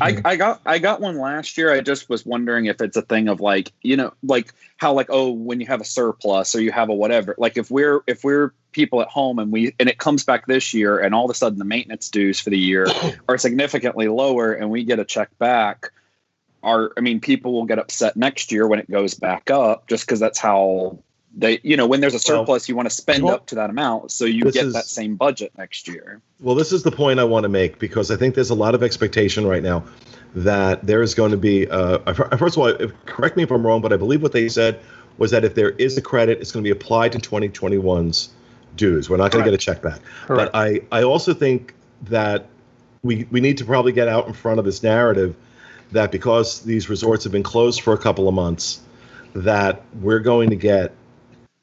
I, 0.00 0.22
I 0.24 0.36
got 0.36 0.62
I 0.64 0.78
got 0.78 1.00
one 1.00 1.18
last 1.18 1.58
year. 1.58 1.72
I 1.72 1.80
just 1.80 2.08
was 2.08 2.24
wondering 2.24 2.66
if 2.66 2.80
it's 2.80 2.96
a 2.96 3.02
thing 3.02 3.28
of 3.28 3.40
like 3.40 3.72
you 3.82 3.96
know 3.96 4.14
like 4.22 4.52
how 4.78 4.94
like 4.94 5.08
oh 5.10 5.30
when 5.30 5.60
you 5.60 5.66
have 5.66 5.80
a 5.80 5.84
surplus 5.84 6.54
or 6.54 6.62
you 6.62 6.72
have 6.72 6.88
a 6.88 6.94
whatever 6.94 7.34
like 7.36 7.58
if 7.58 7.70
we're 7.70 8.00
if 8.06 8.24
we're 8.24 8.54
people 8.72 9.02
at 9.02 9.08
home 9.08 9.38
and 9.38 9.52
we 9.52 9.74
and 9.78 9.88
it 9.88 9.98
comes 9.98 10.24
back 10.24 10.46
this 10.46 10.72
year 10.72 10.98
and 10.98 11.14
all 11.14 11.26
of 11.26 11.30
a 11.30 11.34
sudden 11.34 11.58
the 11.58 11.64
maintenance 11.64 12.08
dues 12.08 12.40
for 12.40 12.50
the 12.50 12.58
year 12.58 12.86
are 13.28 13.36
significantly 13.36 14.08
lower 14.08 14.54
and 14.54 14.70
we 14.70 14.82
get 14.82 14.98
a 14.98 15.04
check 15.04 15.28
back 15.38 15.90
are 16.64 16.92
I 16.96 17.00
mean, 17.00 17.20
people 17.20 17.52
will 17.52 17.66
get 17.66 17.78
upset 17.78 18.16
next 18.16 18.50
year 18.50 18.66
when 18.66 18.80
it 18.80 18.90
goes 18.90 19.14
back 19.14 19.50
up 19.50 19.86
just 19.86 20.06
because 20.06 20.18
that's 20.18 20.38
how 20.38 20.98
they 21.36 21.60
you 21.62 21.76
know 21.76 21.86
when 21.86 22.00
there's 22.00 22.14
a 22.14 22.18
surplus 22.18 22.48
well, 22.48 22.72
you 22.72 22.76
want 22.76 22.88
to 22.88 22.94
spend 22.94 23.24
well, 23.24 23.34
up 23.34 23.46
to 23.46 23.54
that 23.54 23.70
amount 23.70 24.10
so 24.10 24.24
you 24.24 24.44
get 24.44 24.66
is, 24.66 24.72
that 24.72 24.86
same 24.86 25.16
budget 25.16 25.52
next 25.56 25.88
year. 25.88 26.20
Well 26.40 26.54
this 26.54 26.72
is 26.72 26.82
the 26.82 26.92
point 26.92 27.20
i 27.20 27.24
want 27.24 27.44
to 27.44 27.48
make 27.48 27.78
because 27.78 28.10
i 28.10 28.16
think 28.16 28.34
there's 28.34 28.50
a 28.50 28.54
lot 28.54 28.74
of 28.74 28.82
expectation 28.82 29.46
right 29.46 29.62
now 29.62 29.84
that 30.34 30.86
there 30.86 31.02
is 31.02 31.14
going 31.14 31.30
to 31.30 31.36
be 31.36 31.68
uh, 31.68 31.98
first 32.36 32.56
of 32.56 32.58
all 32.58 32.72
correct 33.06 33.36
me 33.36 33.42
if 33.42 33.50
i'm 33.50 33.66
wrong 33.66 33.80
but 33.80 33.92
i 33.92 33.96
believe 33.96 34.22
what 34.22 34.32
they 34.32 34.48
said 34.48 34.80
was 35.18 35.30
that 35.30 35.44
if 35.44 35.54
there 35.54 35.70
is 35.70 35.96
a 35.96 36.02
credit 36.02 36.40
it's 36.40 36.52
going 36.52 36.62
to 36.62 36.66
be 36.66 36.72
applied 36.72 37.12
to 37.12 37.18
2021's 37.18 38.30
dues. 38.76 39.08
We're 39.08 39.16
not 39.16 39.30
going 39.30 39.44
to 39.44 39.50
get 39.50 39.54
a 39.54 39.62
check 39.62 39.82
back. 39.82 40.00
Correct. 40.26 40.52
but 40.52 40.58
i 40.58 40.80
i 40.92 41.02
also 41.02 41.34
think 41.34 41.74
that 42.02 42.46
we 43.02 43.26
we 43.30 43.40
need 43.40 43.58
to 43.58 43.64
probably 43.64 43.92
get 43.92 44.08
out 44.08 44.26
in 44.26 44.32
front 44.32 44.58
of 44.58 44.64
this 44.64 44.82
narrative 44.82 45.36
that 45.92 46.10
because 46.10 46.62
these 46.62 46.88
resorts 46.88 47.24
have 47.24 47.32
been 47.32 47.42
closed 47.42 47.80
for 47.82 47.92
a 47.92 47.98
couple 47.98 48.26
of 48.28 48.34
months, 48.34 48.80
that 49.34 49.82
we're 50.00 50.18
going 50.18 50.50
to 50.50 50.56
get 50.56 50.92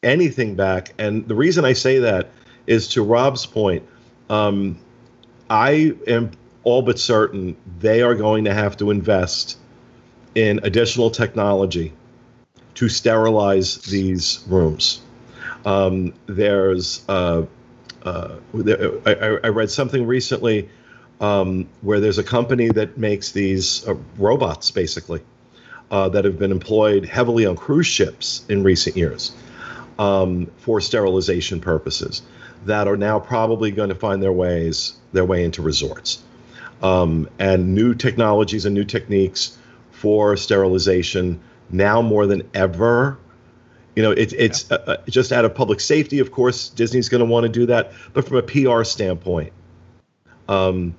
anything 0.04 0.56
back. 0.56 0.94
And 0.98 1.28
the 1.28 1.36
reason 1.36 1.66
I 1.66 1.74
say 1.74 2.00
that 2.00 2.30
is 2.68 2.88
to 2.90 3.04
Rob's 3.04 3.46
point. 3.46 3.84
Um, 4.30 4.80
I 5.50 5.94
am 6.08 6.32
all 6.64 6.82
but 6.82 7.00
certain 7.00 7.58
they 7.80 8.02
are 8.02 8.16
going 8.16 8.46
to 8.46 8.54
have 8.54 8.78
to 8.78 8.92
invest 8.92 9.58
in 10.36 10.60
additional 10.64 11.10
technology 11.10 11.92
to 12.76 12.88
sterilize 12.88 13.78
these 13.82 14.44
rooms. 14.48 15.02
Um, 15.66 16.14
there's 16.28 17.04
uh, 17.10 17.44
uh, 18.04 18.36
there, 18.54 18.92
I, 19.06 19.40
I, 19.44 19.50
read 19.50 19.70
something 19.70 20.08
recently 20.08 20.70
um, 21.20 21.68
where 21.82 22.00
there's 22.00 22.18
a 22.18 22.24
company 22.24 22.70
that 22.70 22.98
makes 22.98 23.32
these 23.32 23.88
uh, 23.88 23.94
robots, 24.18 24.72
basically, 24.72 25.22
uh, 25.92 26.10
that 26.10 26.26
have 26.26 26.40
been 26.40 26.52
employed 26.52 27.06
heavily 27.06 27.46
on 27.46 27.56
cruise 27.56 27.86
ships 27.86 28.44
in 28.50 28.64
recent 28.64 28.98
years 28.98 29.34
um, 30.02 30.48
for 30.58 30.82
sterilization 30.82 31.62
purposes, 31.62 32.24
that 32.66 32.88
are 32.88 32.98
now 32.98 33.20
probably 33.20 33.70
going 33.70 33.90
to 33.90 33.96
find 33.96 34.22
their 34.22 34.32
ways 34.32 34.94
their 35.14 35.26
way 35.26 35.44
into 35.44 35.62
resorts, 35.62 36.24
um, 36.82 37.30
and 37.38 37.76
new 37.76 37.94
technologies 37.94 38.66
and 38.66 38.74
new 38.74 38.84
techniques 38.84 39.58
for 39.92 40.36
sterilization 40.36 41.40
now 41.70 42.02
more 42.02 42.26
than 42.26 42.50
ever. 42.56 43.20
You 43.96 44.02
know, 44.02 44.12
it, 44.12 44.34
it's 44.34 44.66
yeah. 44.72 44.78
uh, 44.78 44.92
uh 44.92 44.98
just 45.08 45.32
out 45.32 45.46
of 45.46 45.54
public 45.54 45.80
safety, 45.80 46.18
of 46.18 46.32
course. 46.32 46.70
Disney's 46.70 47.08
going 47.08 47.20
to 47.20 47.26
want 47.26 47.44
to 47.44 47.50
do 47.50 47.68
that, 47.68 47.92
but 48.14 48.28
from 48.28 48.38
a 48.38 48.42
PR 48.42 48.84
standpoint, 48.84 49.54
um, 50.50 50.96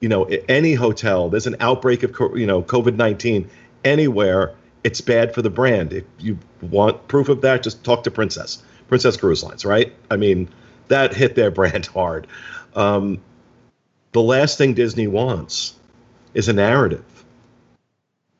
you 0.00 0.10
know, 0.10 0.24
any 0.46 0.74
hotel, 0.74 1.30
there's 1.30 1.46
an 1.46 1.56
outbreak 1.60 2.02
of, 2.02 2.14
you 2.36 2.46
know, 2.46 2.62
COVID 2.62 2.96
19 2.96 3.48
anywhere, 3.82 4.54
it's 4.86 5.00
bad 5.00 5.34
for 5.34 5.42
the 5.42 5.50
brand. 5.50 5.92
If 5.92 6.04
you 6.20 6.38
want 6.62 7.08
proof 7.08 7.28
of 7.28 7.40
that, 7.40 7.64
just 7.64 7.82
talk 7.82 8.04
to 8.04 8.10
Princess, 8.10 8.62
Princess 8.86 9.16
Cruise 9.16 9.42
Lines, 9.42 9.64
right? 9.64 9.92
I 10.12 10.16
mean, 10.16 10.48
that 10.86 11.12
hit 11.12 11.34
their 11.34 11.50
brand 11.60 11.86
hard. 11.86 12.28
Um, 12.76 13.20
the 14.12 14.22
last 14.22 14.58
thing 14.58 14.74
Disney 14.74 15.08
wants 15.08 15.74
is 16.34 16.46
a 16.46 16.52
narrative 16.52 17.04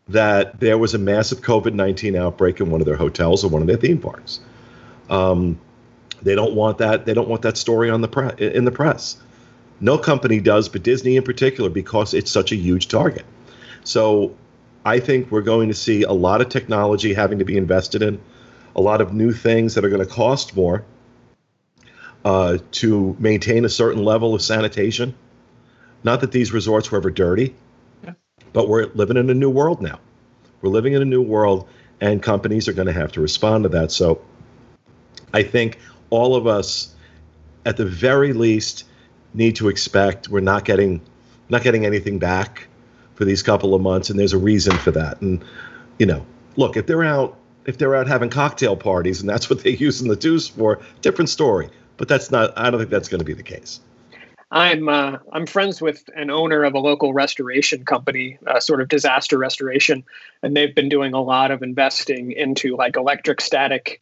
that 0.06 0.60
there 0.60 0.78
was 0.78 0.94
a 0.94 0.98
massive 0.98 1.40
COVID 1.40 1.74
19 1.74 2.14
outbreak 2.14 2.60
in 2.60 2.70
one 2.70 2.80
of 2.80 2.86
their 2.86 2.96
hotels 2.96 3.42
or 3.42 3.48
one 3.48 3.60
of 3.60 3.66
their 3.66 3.76
theme 3.76 3.98
parks. 3.98 4.38
Um, 5.10 5.58
they 6.22 6.36
don't 6.36 6.54
want 6.54 6.78
that. 6.78 7.06
They 7.06 7.14
don't 7.14 7.28
want 7.28 7.42
that 7.42 7.56
story 7.56 7.90
on 7.90 8.02
the 8.02 8.08
pre- 8.08 8.36
in 8.38 8.64
the 8.64 8.70
press. 8.70 9.16
No 9.80 9.98
company 9.98 10.38
does, 10.38 10.68
but 10.68 10.84
Disney 10.84 11.16
in 11.16 11.24
particular, 11.24 11.70
because 11.70 12.14
it's 12.14 12.30
such 12.30 12.52
a 12.52 12.56
huge 12.56 12.86
target. 12.86 13.24
So 13.82 14.36
I 14.86 15.00
think 15.00 15.32
we're 15.32 15.42
going 15.42 15.66
to 15.66 15.74
see 15.74 16.04
a 16.04 16.12
lot 16.12 16.40
of 16.40 16.48
technology 16.48 17.12
having 17.12 17.40
to 17.40 17.44
be 17.44 17.56
invested 17.56 18.02
in, 18.02 18.20
a 18.76 18.80
lot 18.80 19.00
of 19.00 19.12
new 19.12 19.32
things 19.32 19.74
that 19.74 19.84
are 19.84 19.88
going 19.88 20.00
to 20.00 20.06
cost 20.06 20.54
more 20.54 20.84
uh, 22.24 22.58
to 22.70 23.16
maintain 23.18 23.64
a 23.64 23.68
certain 23.68 24.04
level 24.04 24.32
of 24.32 24.42
sanitation. 24.42 25.12
Not 26.04 26.20
that 26.20 26.30
these 26.30 26.52
resorts 26.52 26.92
were 26.92 26.98
ever 26.98 27.10
dirty, 27.10 27.56
yeah. 28.04 28.12
but 28.52 28.68
we're 28.68 28.86
living 28.94 29.16
in 29.16 29.28
a 29.28 29.34
new 29.34 29.50
world 29.50 29.82
now. 29.82 29.98
We're 30.62 30.70
living 30.70 30.92
in 30.92 31.02
a 31.02 31.04
new 31.04 31.20
world, 31.20 31.68
and 32.00 32.22
companies 32.22 32.68
are 32.68 32.72
going 32.72 32.86
to 32.86 32.92
have 32.92 33.10
to 33.12 33.20
respond 33.20 33.64
to 33.64 33.68
that. 33.70 33.90
So 33.90 34.22
I 35.34 35.42
think 35.42 35.80
all 36.10 36.36
of 36.36 36.46
us, 36.46 36.94
at 37.64 37.76
the 37.76 37.86
very 37.86 38.32
least, 38.32 38.84
need 39.34 39.56
to 39.56 39.68
expect 39.68 40.28
we're 40.28 40.38
not 40.38 40.64
getting 40.64 41.00
not 41.48 41.62
getting 41.62 41.84
anything 41.84 42.20
back 42.20 42.68
for 43.16 43.24
these 43.24 43.42
couple 43.42 43.74
of 43.74 43.82
months, 43.82 44.08
and 44.08 44.18
there's 44.18 44.32
a 44.32 44.38
reason 44.38 44.76
for 44.76 44.92
that. 44.92 45.20
And 45.20 45.44
you 45.98 46.06
know, 46.06 46.24
look, 46.56 46.76
if 46.76 46.86
they're 46.86 47.04
out 47.04 47.36
if 47.66 47.78
they're 47.78 47.96
out 47.96 48.06
having 48.06 48.30
cocktail 48.30 48.76
parties 48.76 49.20
and 49.20 49.28
that's 49.28 49.50
what 49.50 49.62
they 49.62 49.70
use 49.70 50.00
in 50.00 50.08
the 50.08 50.16
deuce 50.16 50.48
for, 50.48 50.80
different 51.02 51.28
story. 51.28 51.68
But 51.96 52.08
that's 52.08 52.30
not. 52.30 52.56
I 52.56 52.70
don't 52.70 52.78
think 52.78 52.90
that's 52.90 53.08
going 53.08 53.18
to 53.18 53.24
be 53.24 53.34
the 53.34 53.42
case. 53.42 53.80
I'm 54.50 54.88
uh, 54.88 55.18
I'm 55.32 55.46
friends 55.46 55.80
with 55.82 56.08
an 56.14 56.30
owner 56.30 56.62
of 56.64 56.74
a 56.74 56.78
local 56.78 57.12
restoration 57.12 57.84
company, 57.84 58.38
uh, 58.46 58.60
sort 58.60 58.80
of 58.80 58.88
disaster 58.88 59.38
restoration, 59.38 60.04
and 60.42 60.56
they've 60.56 60.74
been 60.74 60.88
doing 60.88 61.14
a 61.14 61.20
lot 61.20 61.50
of 61.50 61.62
investing 61.62 62.32
into 62.32 62.76
like 62.76 62.96
electric 62.96 63.40
static 63.40 64.00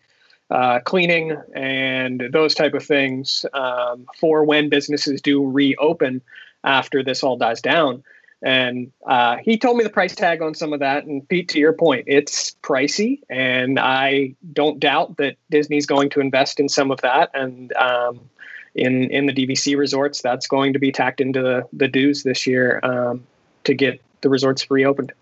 uh, 0.50 0.80
cleaning 0.80 1.36
and 1.54 2.22
those 2.32 2.54
type 2.54 2.74
of 2.74 2.84
things 2.84 3.46
um, 3.54 4.06
for 4.18 4.44
when 4.44 4.68
businesses 4.68 5.22
do 5.22 5.48
reopen 5.48 6.20
after 6.62 7.02
this 7.02 7.22
all 7.22 7.36
dies 7.36 7.62
down. 7.62 8.02
And 8.44 8.92
uh, 9.06 9.38
he 9.42 9.56
told 9.56 9.78
me 9.78 9.84
the 9.84 9.90
price 9.90 10.14
tag 10.14 10.42
on 10.42 10.54
some 10.54 10.74
of 10.74 10.80
that. 10.80 11.06
And 11.06 11.26
Pete, 11.26 11.48
to 11.48 11.58
your 11.58 11.72
point, 11.72 12.04
it's 12.06 12.54
pricey, 12.62 13.20
and 13.30 13.80
I 13.80 14.34
don't 14.52 14.78
doubt 14.78 15.16
that 15.16 15.36
Disney's 15.50 15.86
going 15.86 16.10
to 16.10 16.20
invest 16.20 16.60
in 16.60 16.68
some 16.68 16.90
of 16.90 17.00
that. 17.00 17.30
And 17.32 17.74
um, 17.74 18.20
in 18.74 19.10
in 19.10 19.24
the 19.24 19.32
DVC 19.32 19.78
resorts, 19.78 20.20
that's 20.20 20.46
going 20.46 20.74
to 20.74 20.78
be 20.78 20.92
tacked 20.92 21.22
into 21.22 21.40
the, 21.40 21.66
the 21.72 21.88
dues 21.88 22.22
this 22.22 22.46
year 22.46 22.80
um, 22.82 23.24
to 23.64 23.72
get 23.72 24.02
the 24.20 24.28
resorts 24.28 24.70
reopened. 24.70 25.12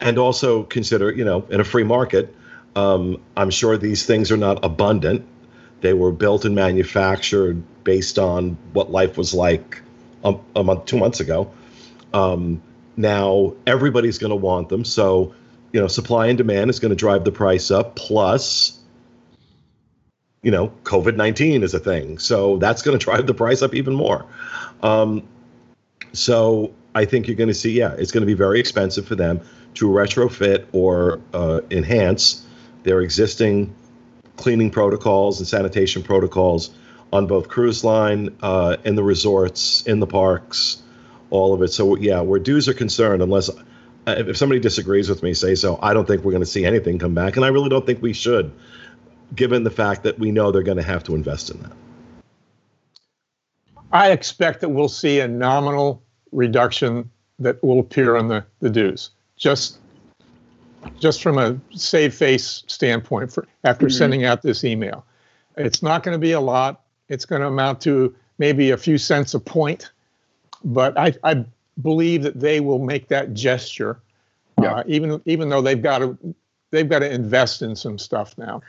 And 0.00 0.18
also 0.18 0.64
consider, 0.64 1.12
you 1.12 1.24
know, 1.24 1.46
in 1.50 1.60
a 1.60 1.64
free 1.64 1.84
market, 1.84 2.34
um, 2.74 3.22
I'm 3.36 3.50
sure 3.50 3.78
these 3.78 4.04
things 4.04 4.32
are 4.32 4.36
not 4.36 4.64
abundant. 4.64 5.24
They 5.80 5.92
were 5.92 6.10
built 6.10 6.44
and 6.44 6.56
manufactured 6.56 7.62
based 7.84 8.18
on 8.18 8.58
what 8.72 8.90
life 8.90 9.16
was 9.16 9.32
like 9.32 9.80
a, 10.24 10.34
a 10.56 10.64
month, 10.64 10.86
two 10.86 10.96
months 10.96 11.20
ago. 11.20 11.52
Um, 12.14 12.62
now 12.96 13.54
everybody's 13.66 14.16
going 14.16 14.30
to 14.30 14.36
want 14.36 14.70
them, 14.70 14.84
so 14.84 15.34
you 15.72 15.80
know, 15.80 15.88
supply 15.88 16.28
and 16.28 16.38
demand 16.38 16.70
is 16.70 16.78
going 16.78 16.90
to 16.90 16.96
drive 16.96 17.24
the 17.24 17.32
price 17.32 17.70
up. 17.70 17.96
Plus, 17.96 18.78
you 20.42 20.50
know, 20.50 20.72
COVID 20.84 21.16
nineteen 21.16 21.62
is 21.62 21.74
a 21.74 21.80
thing, 21.80 22.18
so 22.18 22.56
that's 22.58 22.80
going 22.80 22.98
to 22.98 23.04
drive 23.04 23.26
the 23.26 23.34
price 23.34 23.60
up 23.60 23.74
even 23.74 23.94
more. 23.94 24.24
Um, 24.82 25.28
so 26.12 26.72
I 26.94 27.04
think 27.04 27.26
you're 27.26 27.36
going 27.36 27.48
to 27.48 27.54
see, 27.54 27.72
yeah, 27.72 27.94
it's 27.98 28.12
going 28.12 28.22
to 28.22 28.26
be 28.26 28.34
very 28.34 28.60
expensive 28.60 29.04
for 29.04 29.16
them 29.16 29.40
to 29.74 29.88
retrofit 29.88 30.66
or 30.72 31.20
uh, 31.32 31.60
enhance 31.72 32.46
their 32.84 33.00
existing 33.00 33.74
cleaning 34.36 34.70
protocols 34.70 35.40
and 35.40 35.48
sanitation 35.48 36.04
protocols 36.04 36.70
on 37.12 37.26
both 37.26 37.48
cruise 37.48 37.82
line, 37.82 38.28
uh, 38.42 38.76
in 38.84 38.94
the 38.94 39.02
resorts, 39.02 39.82
in 39.88 39.98
the 39.98 40.06
parks, 40.06 40.83
all 41.34 41.52
of 41.52 41.62
it. 41.62 41.68
So 41.68 41.96
yeah, 41.96 42.20
where 42.20 42.38
dues 42.38 42.68
are 42.68 42.74
concerned, 42.74 43.22
unless 43.22 43.50
uh, 43.50 43.54
if 44.06 44.36
somebody 44.36 44.60
disagrees 44.60 45.08
with 45.08 45.22
me, 45.22 45.34
say 45.34 45.54
so. 45.54 45.78
I 45.82 45.92
don't 45.92 46.06
think 46.06 46.24
we're 46.24 46.32
going 46.32 46.42
to 46.42 46.48
see 46.50 46.64
anything 46.64 46.98
come 46.98 47.14
back, 47.14 47.36
and 47.36 47.44
I 47.44 47.48
really 47.48 47.68
don't 47.68 47.84
think 47.84 48.00
we 48.00 48.12
should, 48.12 48.52
given 49.34 49.64
the 49.64 49.70
fact 49.70 50.04
that 50.04 50.18
we 50.18 50.30
know 50.30 50.52
they're 50.52 50.62
going 50.62 50.76
to 50.76 50.82
have 50.82 51.02
to 51.04 51.14
invest 51.14 51.50
in 51.50 51.60
that. 51.62 51.72
I 53.92 54.10
expect 54.10 54.60
that 54.60 54.70
we'll 54.70 54.88
see 54.88 55.20
a 55.20 55.28
nominal 55.28 56.02
reduction 56.32 57.10
that 57.38 57.62
will 57.62 57.80
appear 57.80 58.16
on 58.16 58.28
the, 58.28 58.44
the 58.60 58.70
dues. 58.70 59.10
Just 59.36 59.78
just 61.00 61.22
from 61.22 61.38
a 61.38 61.58
save 61.70 62.14
face 62.14 62.62
standpoint 62.66 63.32
for 63.32 63.48
after 63.64 63.86
mm-hmm. 63.86 63.96
sending 63.96 64.24
out 64.24 64.42
this 64.42 64.64
email. 64.64 65.04
It's 65.56 65.82
not 65.82 66.02
going 66.02 66.14
to 66.14 66.18
be 66.18 66.32
a 66.32 66.40
lot. 66.40 66.82
It's 67.08 67.24
going 67.24 67.40
to 67.40 67.48
amount 67.48 67.80
to 67.82 68.14
maybe 68.38 68.70
a 68.70 68.76
few 68.76 68.98
cents 68.98 69.32
a 69.34 69.40
point, 69.40 69.90
but 70.64 70.98
I, 70.98 71.14
I 71.22 71.44
believe 71.80 72.22
that 72.22 72.40
they 72.40 72.60
will 72.60 72.78
make 72.78 73.08
that 73.08 73.34
gesture, 73.34 74.00
yeah. 74.60 74.76
uh, 74.76 74.82
even 74.86 75.20
even 75.26 75.48
though 75.48 75.62
they've 75.62 75.82
got 75.82 75.98
to 75.98 76.16
they've 76.70 76.88
got 76.88 77.00
to 77.00 77.10
invest 77.10 77.62
in 77.62 77.76
some 77.76 77.98
stuff 77.98 78.36
now. 78.38 78.62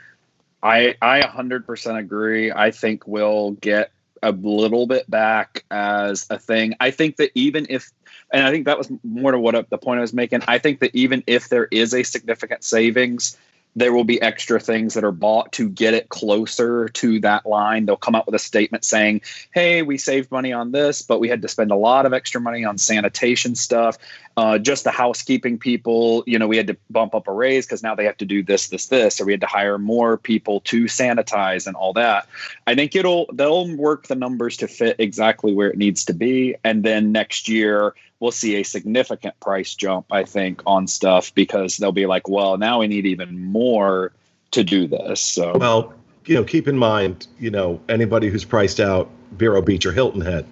I 0.62 0.96
I 1.02 1.22
100% 1.22 1.98
agree. 1.98 2.52
I 2.52 2.70
think 2.70 3.06
we'll 3.06 3.52
get 3.52 3.90
a 4.22 4.32
little 4.32 4.86
bit 4.86 5.08
back 5.10 5.64
as 5.70 6.26
a 6.30 6.38
thing. 6.38 6.74
I 6.80 6.90
think 6.90 7.16
that 7.16 7.30
even 7.34 7.66
if 7.68 7.90
and 8.32 8.44
I 8.44 8.50
think 8.50 8.64
that 8.66 8.76
was 8.76 8.90
more 9.04 9.30
to 9.30 9.38
what 9.38 9.70
the 9.70 9.78
point 9.78 9.98
I 9.98 10.00
was 10.00 10.12
making. 10.12 10.42
I 10.48 10.58
think 10.58 10.80
that 10.80 10.94
even 10.94 11.22
if 11.26 11.48
there 11.48 11.68
is 11.70 11.94
a 11.94 12.02
significant 12.02 12.64
savings, 12.64 13.36
there 13.76 13.92
will 13.92 14.04
be 14.04 14.20
extra 14.22 14.58
things 14.58 14.94
that 14.94 15.04
are 15.04 15.12
bought 15.12 15.52
to 15.52 15.68
get 15.68 15.92
it 15.92 16.08
closer 16.08 16.88
to 16.88 17.20
that 17.20 17.44
line. 17.44 17.84
They'll 17.84 17.96
come 17.96 18.14
out 18.14 18.24
with 18.24 18.34
a 18.34 18.38
statement 18.38 18.86
saying, 18.86 19.20
hey, 19.52 19.82
we 19.82 19.98
saved 19.98 20.32
money 20.32 20.52
on 20.52 20.72
this, 20.72 21.02
but 21.02 21.20
we 21.20 21.28
had 21.28 21.42
to 21.42 21.48
spend 21.48 21.70
a 21.70 21.76
lot 21.76 22.06
of 22.06 22.14
extra 22.14 22.40
money 22.40 22.64
on 22.64 22.78
sanitation 22.78 23.54
stuff. 23.54 23.98
Uh, 24.38 24.58
just 24.58 24.84
the 24.84 24.90
housekeeping 24.90 25.58
people, 25.58 26.24
you 26.26 26.38
know, 26.38 26.46
we 26.46 26.56
had 26.56 26.66
to 26.66 26.76
bump 26.90 27.14
up 27.14 27.28
a 27.28 27.32
raise 27.32 27.66
because 27.66 27.82
now 27.82 27.94
they 27.94 28.04
have 28.04 28.16
to 28.16 28.24
do 28.24 28.42
this, 28.42 28.68
this, 28.68 28.86
this, 28.86 29.20
or 29.20 29.26
we 29.26 29.32
had 29.32 29.40
to 29.42 29.46
hire 29.46 29.78
more 29.78 30.16
people 30.16 30.60
to 30.60 30.84
sanitize 30.84 31.66
and 31.66 31.76
all 31.76 31.92
that. 31.92 32.26
I 32.66 32.74
think 32.74 32.96
it'll, 32.96 33.26
they'll 33.32 33.74
work 33.76 34.06
the 34.06 34.14
numbers 34.14 34.56
to 34.58 34.68
fit 34.68 34.96
exactly 34.98 35.52
where 35.54 35.68
it 35.68 35.76
needs 35.76 36.06
to 36.06 36.14
be. 36.14 36.56
And 36.64 36.82
then 36.82 37.12
next 37.12 37.48
year, 37.48 37.94
we'll 38.20 38.32
see 38.32 38.56
a 38.56 38.62
significant 38.62 39.38
price 39.40 39.74
jump, 39.74 40.06
I 40.10 40.24
think, 40.24 40.62
on 40.66 40.86
stuff 40.86 41.34
because 41.34 41.76
they'll 41.76 41.92
be 41.92 42.06
like, 42.06 42.28
well, 42.28 42.56
now 42.56 42.80
we 42.80 42.86
need 42.86 43.06
even 43.06 43.44
more 43.44 44.12
to 44.52 44.64
do 44.64 44.86
this. 44.86 45.20
So, 45.20 45.56
well, 45.56 45.94
you 46.24 46.34
know, 46.34 46.44
keep 46.44 46.68
in 46.68 46.78
mind, 46.78 47.26
you 47.38 47.50
know, 47.50 47.80
anybody 47.88 48.28
who's 48.28 48.44
priced 48.44 48.80
out 48.80 49.10
Vero 49.32 49.60
Beach 49.62 49.86
or 49.86 49.92
Hilton 49.92 50.20
Head 50.20 50.46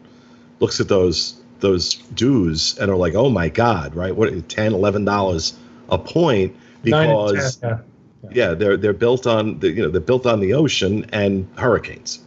looks 0.60 0.80
at 0.80 0.88
those 0.88 1.40
those 1.60 1.94
dues 1.94 2.76
and 2.78 2.90
are 2.90 2.96
like, 2.96 3.14
oh 3.14 3.30
my 3.30 3.48
god, 3.48 3.94
right? 3.94 4.14
What 4.14 4.48
10 4.48 4.72
11 4.72 5.04
dollars 5.04 5.54
a 5.88 5.98
point 5.98 6.54
because 6.82 7.56
10, 7.56 7.70
yeah. 7.70 8.30
yeah. 8.32 8.54
they're 8.54 8.76
they're 8.76 8.92
built 8.92 9.26
on 9.26 9.58
the 9.60 9.70
you 9.70 9.82
know 9.82 9.90
they're 9.90 10.00
built 10.00 10.26
on 10.26 10.40
the 10.40 10.52
ocean 10.54 11.06
and 11.12 11.48
hurricanes. 11.56 12.20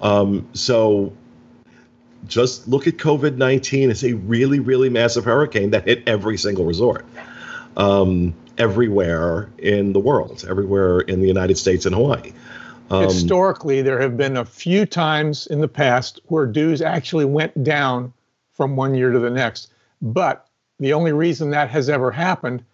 Um, 0.00 0.48
so 0.52 1.12
just 2.26 2.66
look 2.68 2.86
at 2.86 2.96
COVID 2.96 3.36
19 3.36 3.90
as 3.90 4.04
a 4.04 4.14
really, 4.14 4.60
really 4.60 4.88
massive 4.88 5.24
hurricane 5.24 5.70
that 5.70 5.84
hit 5.86 6.02
every 6.06 6.36
single 6.36 6.64
resort, 6.64 7.04
um, 7.76 8.34
everywhere 8.58 9.48
in 9.58 9.92
the 9.92 10.00
world, 10.00 10.44
everywhere 10.48 11.00
in 11.00 11.20
the 11.20 11.28
United 11.28 11.56
States 11.56 11.86
and 11.86 11.94
Hawaii. 11.94 12.32
Um, 12.90 13.04
Historically, 13.04 13.82
there 13.82 14.00
have 14.00 14.16
been 14.16 14.36
a 14.36 14.44
few 14.44 14.86
times 14.86 15.46
in 15.48 15.60
the 15.60 15.68
past 15.68 16.20
where 16.26 16.46
dues 16.46 16.80
actually 16.80 17.26
went 17.26 17.62
down 17.62 18.12
from 18.52 18.76
one 18.76 18.94
year 18.94 19.12
to 19.12 19.18
the 19.18 19.30
next. 19.30 19.70
But 20.00 20.46
the 20.80 20.92
only 20.92 21.12
reason 21.12 21.50
that 21.50 21.68
has 21.70 21.88
ever 21.88 22.10
happened 22.10 22.64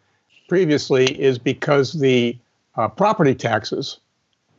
previously 0.49 1.21
is 1.21 1.39
because 1.39 1.93
the 1.93 2.37
uh, 2.77 2.89
property 2.89 3.35
taxes 3.35 3.99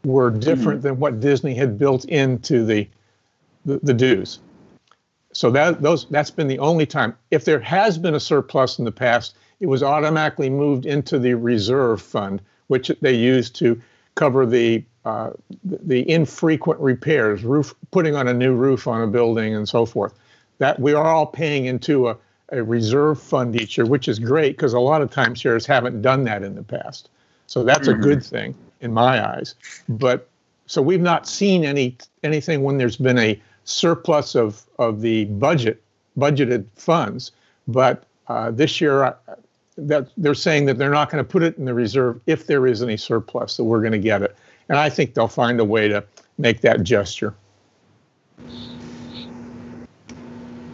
were 0.03 0.29
different 0.29 0.79
mm-hmm. 0.79 0.87
than 0.87 0.99
what 0.99 1.19
Disney 1.19 1.55
had 1.55 1.77
built 1.77 2.05
into 2.05 2.65
the, 2.65 2.87
the, 3.65 3.79
the 3.81 3.93
dues. 3.93 4.39
So 5.35 5.51
that 5.51 5.81
those 5.81 6.05
that's 6.05 6.31
been 6.31 6.47
the 6.47 6.59
only 6.59 6.85
time. 6.85 7.13
If 7.29 7.43
there 7.43 7.59
has 7.59 7.97
been 7.97 8.15
a 8.15 8.19
surplus 8.21 8.79
in 8.79 8.85
the 8.85 8.91
past, 8.91 9.35
it 9.59 9.67
was 9.67 9.83
automatically 9.83 10.49
moved 10.49 10.85
into 10.85 11.19
the 11.19 11.33
reserve 11.33 12.01
fund, 12.01 12.41
which 12.67 12.89
they 13.01 13.13
use 13.13 13.49
to 13.51 13.79
cover 14.15 14.45
the 14.45 14.81
uh, 15.03 15.31
the 15.65 16.09
infrequent 16.09 16.79
repairs, 16.79 17.43
roof 17.43 17.75
putting 17.91 18.15
on 18.15 18.29
a 18.29 18.33
new 18.33 18.55
roof 18.55 18.87
on 18.87 19.01
a 19.01 19.07
building 19.07 19.53
and 19.53 19.67
so 19.67 19.85
forth. 19.85 20.13
That 20.59 20.79
we 20.79 20.93
are 20.93 21.05
all 21.05 21.25
paying 21.25 21.65
into 21.65 22.07
a, 22.07 22.17
a 22.53 22.63
reserve 22.63 23.21
fund 23.21 23.59
each 23.59 23.77
year, 23.77 23.85
which 23.85 24.07
is 24.07 24.19
great 24.19 24.55
because 24.55 24.71
a 24.71 24.79
lot 24.79 25.01
of 25.01 25.11
timeshares 25.11 25.65
haven't 25.65 26.01
done 26.01 26.23
that 26.23 26.43
in 26.43 26.55
the 26.55 26.63
past. 26.63 27.09
So 27.47 27.61
that's 27.61 27.89
mm-hmm. 27.89 27.99
a 27.99 28.03
good 28.03 28.23
thing 28.23 28.55
in 28.79 28.93
my 28.93 29.21
eyes. 29.35 29.55
But 29.89 30.29
so 30.65 30.81
we've 30.81 31.01
not 31.01 31.27
seen 31.27 31.65
any 31.65 31.97
anything 32.23 32.63
when 32.63 32.77
there's 32.77 32.95
been 32.95 33.19
a 33.19 33.37
surplus 33.65 34.35
of, 34.35 34.63
of 34.79 35.01
the 35.01 35.25
budget, 35.25 35.81
budgeted 36.17 36.65
funds. 36.75 37.31
But 37.67 38.03
uh, 38.27 38.51
this 38.51 38.79
year, 38.79 39.03
uh, 39.03 39.15
that 39.77 40.07
they're 40.15 40.33
saying 40.33 40.65
that 40.65 40.77
they're 40.77 40.89
not 40.89 41.09
going 41.09 41.23
to 41.23 41.29
put 41.29 41.43
it 41.43 41.57
in 41.57 41.65
the 41.65 41.73
reserve 41.73 42.21
if 42.27 42.47
there 42.47 42.65
is 42.65 42.81
any 42.81 42.95
surplus, 42.95 43.57
that 43.57 43.63
we're 43.65 43.81
going 43.81 43.91
to 43.91 43.97
get 43.99 44.21
it. 44.21 44.35
And 44.69 44.77
I 44.77 44.89
think 44.89 45.13
they'll 45.13 45.27
find 45.27 45.59
a 45.59 45.65
way 45.65 45.87
to 45.89 46.03
make 46.37 46.61
that 46.61 46.83
gesture. 46.83 47.35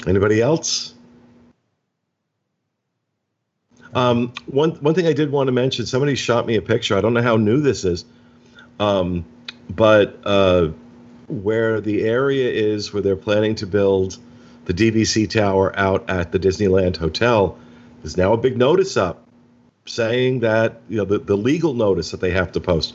Anybody 0.07 0.41
else? 0.41 0.93
Um, 3.93 4.33
one 4.45 4.71
one 4.75 4.93
thing 4.93 5.05
I 5.05 5.13
did 5.13 5.31
want 5.31 5.47
to 5.47 5.51
mention. 5.51 5.85
Somebody 5.85 6.15
shot 6.15 6.45
me 6.45 6.55
a 6.55 6.61
picture. 6.61 6.97
I 6.97 7.01
don't 7.01 7.13
know 7.13 7.21
how 7.21 7.35
new 7.35 7.59
this 7.59 7.83
is, 7.83 8.05
um, 8.79 9.25
but 9.69 10.17
uh, 10.23 10.69
where 11.31 11.81
the 11.81 12.03
area 12.03 12.49
is 12.49 12.93
where 12.93 13.01
they're 13.01 13.15
planning 13.15 13.55
to 13.55 13.67
build 13.67 14.17
the 14.65 14.73
DVC 14.73 15.29
tower 15.29 15.77
out 15.77 16.09
at 16.09 16.31
the 16.31 16.39
Disneyland 16.39 16.97
Hotel, 16.97 17.57
there's 18.01 18.17
now 18.17 18.33
a 18.33 18.37
big 18.37 18.57
notice 18.57 18.97
up 18.97 19.27
saying 19.85 20.41
that 20.41 20.81
you 20.89 20.97
know 20.97 21.05
the, 21.05 21.19
the 21.19 21.35
legal 21.35 21.73
notice 21.73 22.11
that 22.11 22.21
they 22.21 22.31
have 22.31 22.51
to 22.51 22.59
post 22.59 22.93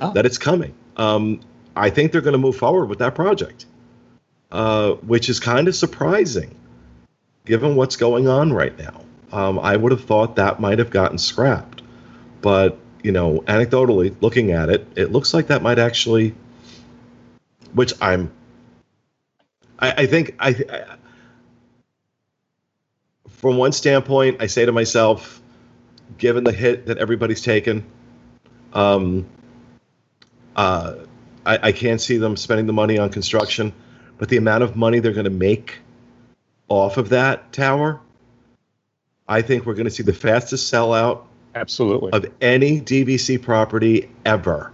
oh. 0.00 0.12
that 0.12 0.26
it's 0.26 0.38
coming. 0.38 0.74
Um, 0.96 1.40
I 1.74 1.90
think 1.90 2.12
they're 2.12 2.20
going 2.20 2.32
to 2.32 2.38
move 2.38 2.56
forward 2.56 2.86
with 2.86 2.98
that 2.98 3.14
project, 3.14 3.64
uh, 4.50 4.92
which 4.92 5.28
is 5.28 5.40
kind 5.40 5.68
of 5.68 5.74
surprising 5.74 6.54
given 7.44 7.74
what's 7.76 7.96
going 7.96 8.28
on 8.28 8.52
right 8.52 8.76
now. 8.78 9.00
Um, 9.32 9.58
I 9.58 9.76
would 9.76 9.92
have 9.92 10.04
thought 10.04 10.36
that 10.36 10.60
might 10.60 10.78
have 10.78 10.90
gotten 10.90 11.18
scrapped, 11.18 11.82
but 12.42 12.78
you 13.02 13.12
know, 13.12 13.40
anecdotally 13.46 14.14
looking 14.20 14.52
at 14.52 14.68
it, 14.68 14.86
it 14.94 15.10
looks 15.10 15.34
like 15.34 15.48
that 15.48 15.62
might 15.62 15.78
actually 15.78 16.34
which 17.74 17.92
I'm. 18.00 18.32
I, 19.78 19.92
I 20.02 20.06
think 20.06 20.34
I, 20.38 20.48
I. 20.48 20.96
From 23.28 23.56
one 23.56 23.72
standpoint, 23.72 24.40
I 24.40 24.46
say 24.46 24.64
to 24.64 24.72
myself, 24.72 25.42
given 26.18 26.44
the 26.44 26.52
hit 26.52 26.86
that 26.86 26.98
everybody's 26.98 27.40
taken, 27.40 27.84
um, 28.72 29.26
uh, 30.54 30.94
I, 31.44 31.58
I 31.68 31.72
can't 31.72 32.00
see 32.00 32.18
them 32.18 32.36
spending 32.36 32.66
the 32.66 32.72
money 32.72 32.98
on 32.98 33.10
construction, 33.10 33.72
but 34.18 34.28
the 34.28 34.36
amount 34.36 34.62
of 34.62 34.76
money 34.76 35.00
they're 35.00 35.12
going 35.12 35.24
to 35.24 35.30
make 35.30 35.78
off 36.68 36.96
of 36.98 37.08
that 37.08 37.52
tower, 37.52 38.00
I 39.26 39.42
think 39.42 39.66
we're 39.66 39.74
going 39.74 39.86
to 39.86 39.90
see 39.90 40.04
the 40.04 40.12
fastest 40.12 40.72
sellout 40.72 41.24
absolutely 41.54 42.12
of 42.12 42.26
any 42.40 42.80
DVC 42.80 43.42
property 43.42 44.08
ever 44.24 44.72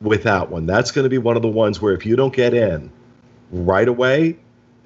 with 0.00 0.22
that 0.24 0.50
one. 0.50 0.66
That's 0.66 0.90
going 0.90 1.04
to 1.04 1.10
be 1.10 1.18
one 1.18 1.36
of 1.36 1.42
the 1.42 1.48
ones 1.48 1.80
where 1.80 1.94
if 1.94 2.04
you 2.06 2.16
don't 2.16 2.34
get 2.34 2.54
in 2.54 2.90
right 3.50 3.88
away, 3.88 4.36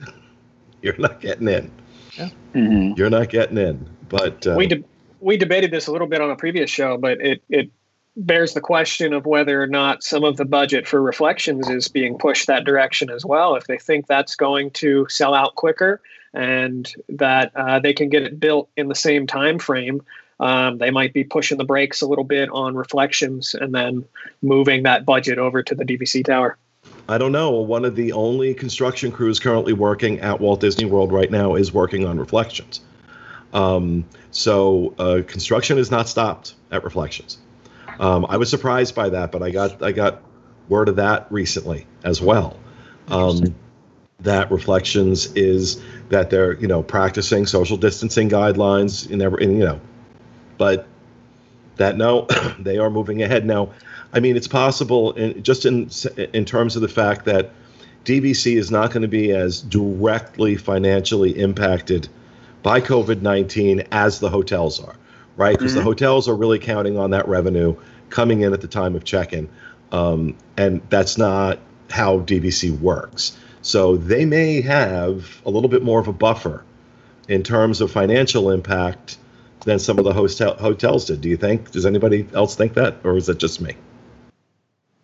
you're 0.83 0.99
not 0.99 1.21
getting 1.21 1.49
in. 1.49 1.71
Yeah. 2.15 2.31
Mm-hmm. 2.55 2.93
You're 2.97 3.11
not 3.11 3.29
getting 3.29 3.59
in. 3.59 3.89
But 4.09 4.47
uh, 4.47 4.55
we 4.57 4.67
de- 4.67 4.85
we 5.21 5.37
debated 5.37 5.71
this 5.71 5.87
a 5.87 5.93
little 5.93 6.07
bit 6.07 6.21
on 6.21 6.31
a 6.31 6.37
previous 6.37 6.71
show, 6.71 6.97
but 6.97 7.21
it 7.21 7.43
it 7.49 7.71
bears 8.17 8.53
the 8.53 8.61
question 8.61 9.13
of 9.13 9.27
whether 9.27 9.63
or 9.63 9.67
not 9.67 10.03
some 10.03 10.25
of 10.25 10.37
the 10.37 10.45
budget 10.45 10.89
for 10.89 11.01
reflections 11.01 11.69
is 11.69 11.89
being 11.89 12.19
pushed 12.19 12.49
that 12.49 12.65
direction 12.65 13.11
as 13.11 13.25
well. 13.25 13.55
If 13.55 13.67
they 13.67 13.79
think 13.79 14.07
that's 14.07 14.35
going 14.35 14.73
to 14.73 15.07
sell 15.09 15.35
out 15.35 15.55
quicker 15.55 16.01
and 16.35 16.93
that 17.11 17.53
uh, 17.55 17.79
they 17.79 17.93
can 17.93 18.09
get 18.09 18.25
it 18.25 18.41
built 18.41 18.69
in 18.77 18.89
the 18.89 18.95
same 18.95 19.27
time 19.27 19.59
frame 19.59 20.03
um, 20.41 20.79
they 20.79 20.91
might 20.91 21.13
be 21.13 21.25
pushing 21.25 21.59
the 21.59 21.65
brakes 21.65 22.01
a 22.01 22.07
little 22.07 22.25
bit 22.25 22.49
on 22.51 22.75
reflections 22.75 23.55
and 23.55 23.75
then 23.75 24.05
moving 24.43 24.85
that 24.85 25.05
budget 25.05 25.39
over 25.39 25.63
to 25.63 25.75
the 25.75 25.85
DVC 25.85 26.25
tower. 26.25 26.57
I 27.09 27.19
don't 27.19 27.33
know. 27.33 27.51
One 27.51 27.85
of 27.85 27.97
the 27.97 28.13
only 28.13 28.55
construction 28.55 29.11
crews 29.11 29.41
currently 29.41 29.73
working 29.73 30.21
at 30.21 30.41
Walt 30.41 30.61
Disney 30.61 30.85
World 30.85 31.13
right 31.13 31.31
now 31.31 31.55
is 31.55 31.73
working 31.73 32.05
on 32.05 32.19
reflections. 32.19 32.81
Um, 33.53 34.05
so 34.31 34.95
uh, 34.99 35.23
construction 35.27 35.79
is 35.79 35.91
not 35.91 36.09
stopped 36.09 36.55
at 36.71 36.85
reflections. 36.85 37.39
Um, 37.99 38.27
I 38.29 38.37
was 38.37 38.51
surprised 38.51 38.95
by 38.95 39.09
that, 39.09 39.33
but 39.33 39.43
I 39.43 39.51
got 39.51 39.83
I 39.83 39.93
got 39.93 40.23
word 40.69 40.89
of 40.89 40.97
that 40.97 41.27
recently 41.31 41.87
as 42.05 42.21
well. 42.21 42.57
Um, 43.09 43.55
that 44.21 44.51
reflections 44.51 45.33
is 45.35 45.83
that 46.11 46.31
they're 46.31 46.55
you 46.61 46.69
know 46.69 46.83
practicing 46.83 47.47
social 47.47 47.77
distancing 47.77 48.29
guidelines 48.29 49.11
in 49.11 49.23
every 49.23 49.43
in, 49.43 49.53
you 49.57 49.65
know 49.65 49.81
but 50.59 50.87
that 51.77 51.97
no, 51.97 52.27
they 52.59 52.77
are 52.77 52.91
moving 52.91 53.23
ahead 53.23 53.47
now. 53.47 53.71
I 54.13 54.21
mean, 54.21 54.37
it's 54.37 54.49
possible, 54.49 55.13
in, 55.13 55.43
just 55.43 55.65
in 55.65 55.91
in 56.35 56.45
terms 56.45 56.77
of 56.77 56.83
the 56.83 56.89
fact 56.89 57.25
that 57.25 57.51
DVC 58.05 58.57
is 58.57 58.71
not 58.71 58.91
going 58.91 59.03
to 59.03 59.09
be 59.09 59.33
as 59.33 59.63
directly 59.63 60.57
financially 60.57 61.39
impacted 61.39 62.09
by 62.63 62.81
COVID 62.81 63.23
nineteen 63.23 63.85
as 63.93 64.21
the 64.21 64.29
hotels 64.29 64.83
are, 64.83 64.97
right? 65.37 65.57
Because 65.57 65.73
mm-hmm. 65.73 65.79
the 65.79 65.85
hotels 65.85 66.29
are 66.29 66.35
really 66.35 66.59
counting 66.59 66.99
on 66.99 67.11
that 67.11 67.27
revenue 67.27 67.75
coming 68.11 68.43
in 68.43 68.53
at 68.53 68.61
the 68.61 68.69
time 68.69 68.95
of 68.95 69.05
check-in, 69.05 69.49
um, 69.93 70.37
and 70.57 70.81
that's 70.91 71.19
not 71.19 71.59
how 71.91 72.21
DVC 72.21 72.79
works. 72.81 73.39
So 73.63 73.97
they 73.97 74.25
may 74.25 74.61
have 74.63 75.43
a 75.45 75.51
little 75.51 75.69
bit 75.69 75.83
more 75.83 76.01
of 76.01 76.09
a 76.09 76.13
buffer 76.13 76.65
in 77.29 77.43
terms 77.43 77.81
of 77.81 77.91
financial 77.91 78.51
impact 78.51 79.19
than 79.69 79.79
some 79.79 79.99
of 79.99 80.05
the 80.05 80.13
hotel 80.13 80.55
hotels 80.57 81.05
did. 81.05 81.21
Do 81.21 81.29
you 81.29 81.37
think? 81.37 81.71
Does 81.71 81.85
anybody 81.85 82.27
else 82.35 82.57
think 82.57 82.75
that, 82.75 82.97
or 83.05 83.17
is 83.17 83.29
it 83.29 83.39
just 83.39 83.61
me? 83.61 83.75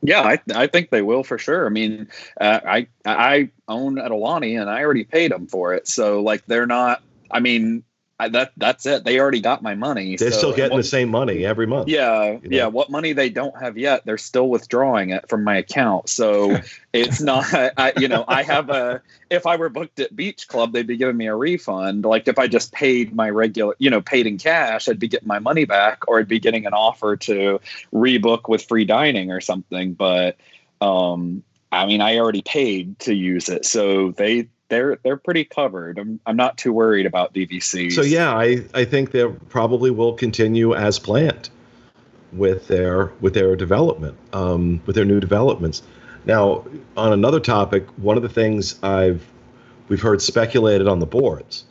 Yeah, 0.03 0.23
I, 0.23 0.39
I 0.55 0.67
think 0.67 0.91
they 0.91 1.03
will 1.03 1.23
for 1.23 1.39
sure. 1.39 1.67
I 1.67 1.69
mean, 1.69 2.09
uh, 2.41 2.61
I 2.67 2.87
I 3.07 3.51
own 3.69 3.97
Aulani 3.97 4.61
and 4.61 4.69
I 4.69 4.83
already 4.83 5.05
paid 5.05 5.31
them 5.31 5.47
for 5.47 5.75
it, 5.75 5.87
so 5.87 6.21
like 6.21 6.45
they're 6.47 6.67
not. 6.67 7.03
I 7.31 7.41
mean, 7.41 7.85
I, 8.25 8.29
that 8.31 8.53
that's 8.57 8.87
it. 8.87 9.05
They 9.05 9.21
already 9.21 9.41
got 9.41 9.63
my 9.63 9.75
money. 9.75 10.17
They're 10.17 10.31
so, 10.31 10.39
still 10.39 10.53
getting 10.55 10.73
what, 10.73 10.79
the 10.79 10.89
same 10.89 11.11
money 11.11 11.45
every 11.45 11.67
month. 11.67 11.89
Yeah, 11.89 12.25
you 12.25 12.33
know? 12.33 12.57
yeah. 12.57 12.67
What 12.67 12.91
money 12.91 13.13
they 13.13 13.29
don't 13.29 13.57
have 13.61 13.77
yet, 13.77 14.05
they're 14.05 14.19
still 14.19 14.49
withdrawing 14.49 15.11
it 15.11 15.29
from 15.29 15.45
my 15.45 15.57
account. 15.57 16.09
So 16.09 16.59
it's 16.93 17.21
not. 17.21 17.47
I, 17.53 17.93
you 17.99 18.09
know, 18.09 18.25
I 18.27 18.43
have 18.43 18.71
a. 18.71 19.03
If 19.31 19.47
I 19.47 19.57
were 19.57 19.69
booked 19.69 20.01
at 20.01 20.15
Beach 20.15 20.49
Club, 20.49 20.73
they'd 20.73 20.87
be 20.87 20.97
giving 20.97 21.17
me 21.17 21.27
a 21.27 21.35
refund. 21.35 22.05
Like 22.05 22.29
if 22.29 22.39
I 22.39 22.49
just 22.49 22.73
paid 22.73 23.15
my 23.15 23.31
regular, 23.31 23.75
you 23.79 23.91
know, 23.91 24.01
paid 24.01 24.27
in 24.27 24.39
cash, 24.39 24.89
I'd 24.89 24.99
be 24.99 25.09
getting 25.09 25.29
my 25.29 25.39
money 25.39 25.65
back, 25.65 26.09
or 26.09 26.19
I'd 26.19 26.29
be 26.29 26.41
getting 26.41 26.67
an 26.67 26.73
offer 26.73 27.17
to 27.17 27.61
rebook 27.93 28.49
with 28.49 28.65
free 28.65 28.85
dining 28.85 29.31
or 29.31 29.41
something. 29.41 29.95
But 29.95 30.37
um, 30.81 31.43
I 31.71 31.87
mean, 31.87 32.01
I 32.01 32.19
already 32.19 32.43
paid 32.43 32.99
to 33.01 33.15
use 33.15 33.49
it, 33.49 33.65
so 33.65 34.13
they 34.13 34.49
they're 34.69 34.99
they're 35.03 35.17
pretty 35.17 35.45
covered. 35.45 35.99
I'm 35.99 36.21
I'm 36.27 36.37
not 36.37 36.59
too 36.59 36.73
worried 36.73 37.07
about 37.07 37.35
DVC. 37.35 37.93
So 37.93 38.03
yeah, 38.03 38.35
I 38.35 38.65
I 38.75 38.85
think 38.85 39.11
they 39.11 39.27
probably 39.49 39.91
will 39.91 40.15
continue 40.15 40.75
as 40.75 40.99
planned 40.99 41.51
with 42.33 42.69
their 42.69 43.13
with 43.21 43.35
their 43.35 43.57
development, 43.57 44.17
um, 44.33 44.83
with 44.87 44.97
their 44.97 45.05
new 45.05 45.21
developments. 45.21 45.83
Now, 46.27 46.65
on 46.97 47.13
another 47.13 47.41
topic, 47.41 47.87
one 47.97 48.17
of 48.17 48.23
the 48.23 48.29
things 48.29 48.83
I've 48.83 49.27
we've 49.89 50.01
heard 50.01 50.23
speculated 50.23 50.89
on 50.89 50.99
the 50.99 51.07
boards, 51.07 51.65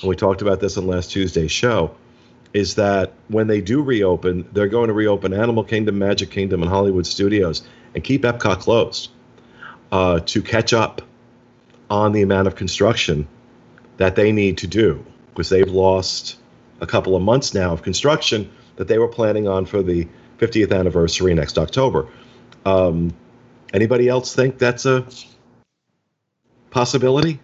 and 0.00 0.08
we 0.08 0.16
talked 0.16 0.42
about 0.42 0.60
this 0.60 0.76
on 0.76 0.86
last 0.86 1.10
Tuesday's 1.10 1.52
show, 1.52 1.94
is 2.54 2.74
that 2.76 3.12
when 3.28 3.46
they 3.46 3.60
do 3.60 3.82
reopen, 3.82 4.48
they're 4.52 4.68
going 4.68 4.88
to 4.88 4.94
reopen 4.94 5.34
Animal 5.34 5.64
Kingdom, 5.64 5.98
Magic 5.98 6.30
Kingdom, 6.30 6.62
and 6.62 6.70
Hollywood 6.70 7.06
Studios, 7.06 7.62
and 7.94 8.02
keep 8.02 8.22
Epcot 8.22 8.60
closed 8.60 9.10
uh, 9.92 10.20
to 10.20 10.42
catch 10.42 10.72
up 10.72 11.02
on 11.90 12.12
the 12.12 12.22
amount 12.22 12.46
of 12.46 12.56
construction 12.56 13.26
that 13.96 14.16
they 14.16 14.32
need 14.32 14.58
to 14.58 14.66
do 14.66 15.04
because 15.30 15.48
they've 15.48 15.70
lost 15.70 16.36
a 16.80 16.86
couple 16.86 17.16
of 17.16 17.22
months 17.22 17.54
now 17.54 17.72
of 17.72 17.82
construction 17.82 18.50
that 18.76 18.88
they 18.88 18.98
were 18.98 19.08
planning 19.08 19.48
on 19.48 19.66
for 19.66 19.82
the 19.82 20.06
50th 20.38 20.76
anniversary 20.76 21.34
next 21.34 21.58
October. 21.58 22.08
Um, 22.64 23.12
anybody 23.72 24.08
else 24.08 24.34
think 24.34 24.58
that's 24.58 24.86
a 24.86 25.06
possibility? 26.70 27.40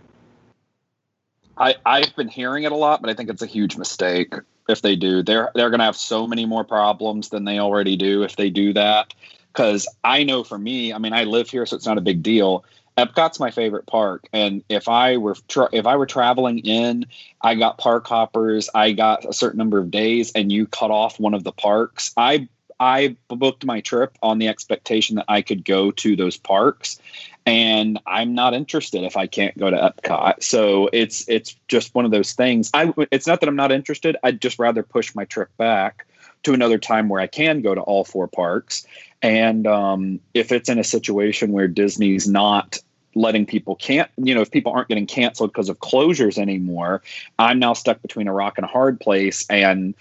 I, 1.57 1.77
I've 1.85 2.15
been 2.17 2.29
hearing 2.29 2.65
it 2.65 2.73
a 2.73 2.77
lot, 2.77 3.01
but 3.01 3.11
I 3.11 3.15
think 3.15 3.31
it's 3.31 3.43
a 3.43 3.47
huge 3.47 3.77
mistake 3.77 4.35
if 4.69 4.83
they 4.83 4.97
do. 4.97 5.23
They're 5.23 5.51
they're 5.55 5.71
going 5.71 5.81
to 5.81 5.85
have 5.85 5.97
so 5.97 6.27
many 6.27 6.47
more 6.47 6.65
problems 6.65 7.29
than 7.29 7.45
they 7.45 7.59
already 7.59 7.97
do 7.97 8.23
if 8.23 8.37
they 8.37 8.51
do 8.51 8.73
that. 8.73 9.15
Because 9.53 9.87
I 10.03 10.25
know 10.25 10.43
for 10.43 10.59
me, 10.59 10.93
I 10.93 10.99
mean, 10.99 11.13
I 11.13 11.25
live 11.25 11.49
here, 11.49 11.65
so 11.65 11.77
it's 11.77 11.87
not 11.87 11.99
a 11.99 12.01
big 12.01 12.23
deal. 12.23 12.65
Epcot's 12.97 13.41
my 13.41 13.51
favorite 13.51 13.87
park, 13.87 14.29
and 14.33 14.63
if 14.69 14.89
I 14.89 15.17
were 15.17 15.37
tra- 15.49 15.69
if 15.73 15.85
I 15.85 15.97
were 15.97 16.07
traveling 16.07 16.59
in, 16.61 17.07
I 17.41 17.57
got 17.57 17.79
park 17.79 18.07
hoppers. 18.07 18.71
I 18.73 18.93
got 18.93 19.25
a 19.25 19.33
certain 19.33 19.59
number 19.59 19.79
of 19.79 19.91
days, 19.91 20.31
and 20.33 20.53
you 20.53 20.67
cut 20.67 20.93
off 20.93 21.19
one 21.19 21.35
of 21.35 21.43
the 21.43 21.51
parks. 21.51 22.13
I 22.17 22.49
I 22.79 23.17
booked 23.29 23.65
my 23.65 23.81
trip 23.81 24.17
on 24.23 24.39
the 24.39 24.47
expectation 24.47 25.17
that 25.17 25.25
I 25.27 25.43
could 25.43 25.65
go 25.65 25.91
to 25.91 26.15
those 26.15 26.37
parks, 26.37 27.01
and 27.45 27.99
I'm 28.07 28.35
not 28.35 28.55
interested 28.55 29.03
if 29.03 29.17
I 29.17 29.27
can't 29.27 29.59
go 29.59 29.71
to 29.71 29.77
Epcot. 29.77 30.45
So 30.45 30.89
it's 30.93 31.29
it's 31.29 31.57
just 31.67 31.97
one 31.97 32.05
of 32.05 32.13
those 32.13 32.33
things. 32.35 32.71
I 32.75 32.95
it's 33.11 33.27
not 33.27 33.41
that 33.41 33.49
I'm 33.49 33.57
not 33.57 33.73
interested. 33.73 34.17
I'd 34.23 34.41
just 34.41 34.61
rather 34.61 34.85
push 34.85 35.17
my 35.17 35.25
trip 35.25 35.51
back 35.57 36.07
to 36.45 36.55
another 36.55 36.79
time 36.79 37.09
where 37.09 37.21
I 37.21 37.27
can 37.27 37.61
go 37.63 37.75
to 37.75 37.81
all 37.81 38.05
four 38.05 38.29
parks. 38.29 38.87
And 39.23 39.67
um, 39.67 40.21
if 40.35 40.53
it's 40.53 40.69
in 40.69 40.79
a 40.79 40.85
situation 40.85 41.53
where 41.53 41.69
Disney's 41.69 42.29
not 42.29 42.79
letting 43.15 43.47
people 43.47 43.77
can't, 43.77 44.11
you 44.17 44.35
know, 44.35 44.41
if 44.41 44.51
people 44.51 44.73
aren't 44.73 44.89
getting 44.89 45.07
canceled 45.07 45.51
because 45.53 45.69
of 45.69 45.79
closures 45.79 46.37
anymore, 46.39 47.03
I'm 47.39 47.59
now 47.59 47.73
stuck 47.73 48.03
between 48.03 48.29
a 48.29 48.33
rock 48.33 48.59
and 48.59 48.65
a 48.65 48.69
hard 48.69 49.01
place. 49.01 49.47
And 49.49 49.95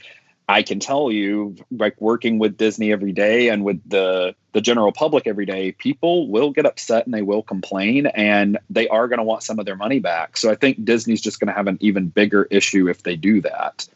I 0.50 0.62
can 0.62 0.80
tell 0.80 1.12
you, 1.12 1.56
like 1.72 2.00
working 2.02 2.38
with 2.38 2.58
Disney 2.58 2.92
every 2.92 3.14
day 3.14 3.50
and 3.50 3.64
with 3.64 3.82
the 3.90 4.36
the 4.52 4.62
general 4.62 4.92
public 4.92 5.26
every 5.26 5.46
day, 5.46 5.72
people 5.72 6.28
will 6.28 6.52
get 6.52 6.66
upset 6.66 7.06
and 7.06 7.14
they 7.14 7.22
will 7.22 7.42
complain, 7.42 8.06
and 8.08 8.60
they 8.70 8.88
are 8.90 9.08
going 9.08 9.18
to 9.18 9.24
want 9.24 9.42
some 9.42 9.58
of 9.58 9.66
their 9.66 9.76
money 9.76 10.00
back. 10.00 10.38
So 10.38 10.52
I 10.52 10.56
think 10.56 10.84
Disney's 10.84 11.22
just 11.22 11.40
going 11.40 11.48
to 11.48 11.54
have 11.54 11.68
an 11.68 11.78
even 11.80 12.08
bigger 12.08 12.44
issue 12.52 12.88
if 12.90 13.04
they 13.04 13.16
do 13.16 13.42
that. 13.42 13.88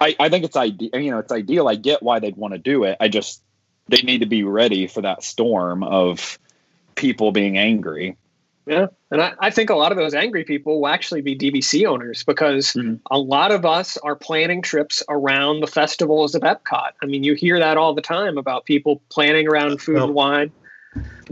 I, 0.00 0.16
I 0.18 0.28
think 0.28 0.44
it's 0.44 0.56
ideal. 0.56 0.90
You 0.94 1.10
know, 1.10 1.18
it's 1.18 1.32
ideal. 1.32 1.68
I 1.68 1.74
get 1.74 2.02
why 2.02 2.18
they'd 2.18 2.36
want 2.36 2.54
to 2.54 2.58
do 2.58 2.84
it. 2.84 2.96
I 3.00 3.08
just 3.08 3.42
they 3.88 4.02
need 4.02 4.18
to 4.18 4.26
be 4.26 4.42
ready 4.42 4.86
for 4.86 5.02
that 5.02 5.22
storm 5.22 5.82
of 5.82 6.38
people 6.94 7.32
being 7.32 7.56
angry. 7.56 8.16
Yeah. 8.66 8.86
And 9.12 9.22
I, 9.22 9.32
I, 9.38 9.50
think 9.50 9.70
a 9.70 9.76
lot 9.76 9.92
of 9.92 9.98
those 9.98 10.12
angry 10.12 10.42
people 10.42 10.80
will 10.80 10.88
actually 10.88 11.20
be 11.20 11.38
DVC 11.38 11.86
owners 11.86 12.24
because 12.24 12.72
mm-hmm. 12.72 12.96
a 13.12 13.18
lot 13.18 13.52
of 13.52 13.64
us 13.64 13.96
are 13.98 14.16
planning 14.16 14.60
trips 14.60 15.04
around 15.08 15.60
the 15.60 15.68
festivals 15.68 16.34
of 16.34 16.42
Epcot. 16.42 16.90
I 17.00 17.06
mean, 17.06 17.22
you 17.22 17.34
hear 17.34 17.60
that 17.60 17.76
all 17.76 17.94
the 17.94 18.02
time 18.02 18.38
about 18.38 18.64
people 18.64 19.00
planning 19.08 19.46
around 19.46 19.80
food 19.80 19.94
well, 19.94 20.06
and 20.06 20.14
wine, 20.14 20.52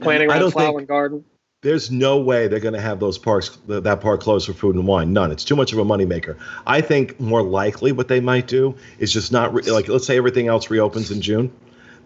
planning 0.00 0.31
around 0.31 0.53
flower 0.53 0.79
and 0.79 0.87
garden. 0.87 1.24
There's 1.64 1.90
no 1.90 2.18
way 2.18 2.46
they're 2.46 2.61
going 2.61 2.74
to 2.74 2.81
have 2.81 3.00
those 3.00 3.18
parks, 3.18 3.59
that 3.66 4.00
park 4.00 4.20
closed 4.20 4.46
for 4.46 4.53
food 4.53 4.77
and 4.77 4.87
wine. 4.87 5.12
None. 5.12 5.33
It's 5.33 5.44
too 5.44 5.57
much 5.57 5.72
of 5.72 5.79
a 5.79 5.85
moneymaker. 5.85 6.37
I 6.66 6.81
think 6.81 7.18
more 7.18 7.42
likely 7.42 7.90
what 7.90 8.07
they 8.07 8.20
might 8.20 8.46
do 8.46 8.77
is 8.98 9.12
just 9.12 9.33
not 9.33 9.53
re- 9.53 9.62
like, 9.62 9.88
let's 9.88 10.07
say 10.07 10.16
everything 10.16 10.46
else 10.46 10.70
reopens 10.70 11.11
in 11.11 11.20
June 11.20 11.50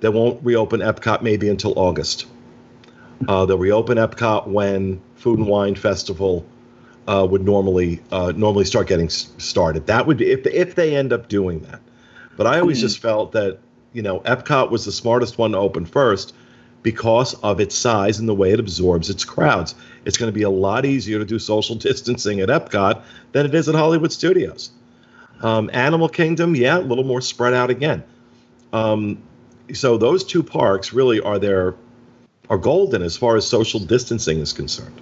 they 0.01 0.09
won't 0.09 0.45
reopen 0.45 0.81
Epcot 0.81 1.23
maybe 1.23 1.49
until 1.49 1.79
August. 1.79 2.27
Uh, 3.27 3.45
they'll 3.47 3.59
reopen 3.59 3.99
Epcot 3.99 4.47
when 4.47 5.01
Food 5.17 5.41
and 5.41 5.49
Wine 5.49 5.75
Festival 5.75 6.47
uh, 7.09 7.27
would 7.29 7.45
normally 7.45 8.01
uh, 8.13 8.33
normally 8.37 8.65
start 8.65 8.87
getting 8.87 9.09
started. 9.09 9.87
That 9.87 10.07
would 10.07 10.19
be 10.19 10.31
if 10.31 10.47
if 10.47 10.75
they 10.75 10.95
end 10.95 11.13
up 11.13 11.29
doing 11.29 11.61
that. 11.61 11.81
But 12.37 12.47
I 12.47 12.61
always 12.61 12.79
mm. 12.79 12.83
just 12.83 13.01
felt 13.01 13.33
that 13.33 13.59
you 13.93 14.03
know 14.03 14.21
Epcot 14.21 14.71
was 14.71 14.85
the 14.85 14.93
smartest 14.93 15.37
one 15.37 15.53
to 15.53 15.59
open 15.59 15.85
first 15.85 16.33
because 16.83 17.35
of 17.43 17.61
its 17.61 17.75
size 17.75 18.19
and 18.19 18.29
the 18.29 18.35
way 18.35 18.53
it 18.53 18.61
absorbs 18.61 19.11
its 19.11 19.25
crowds. 19.25 19.75
It's 20.05 20.17
going 20.17 20.31
to 20.31 20.35
be 20.35 20.43
a 20.43 20.51
lot 20.51 20.85
easier 20.85 21.19
to 21.19 21.25
do 21.25 21.39
social 21.39 21.75
distancing 21.89 22.41
at 22.41 22.49
Epcot 22.49 23.03
than 23.33 23.47
it 23.47 23.55
is 23.55 23.69
at 23.69 23.75
Hollywood 23.75 24.13
Studios. 24.13 24.71
Um, 25.43 25.71
Animal 25.73 26.09
Kingdom, 26.09 26.57
yeah, 26.57 26.79
a 26.79 26.81
little 26.81 27.05
more 27.05 27.21
spread 27.21 27.55
out 27.55 27.71
again. 27.71 28.03
Um, 28.73 29.23
so 29.73 29.99
those 29.99 30.25
two 30.25 30.43
parks 30.43 30.93
really 30.93 31.21
are 31.21 31.39
their 31.39 31.75
are 32.51 32.59
golden 32.59 33.03
as 33.03 33.17
far 33.17 33.37
as 33.37 33.47
social 33.47 33.81
distancing 33.81 34.39
is 34.39 34.53
concerned. 34.53 35.01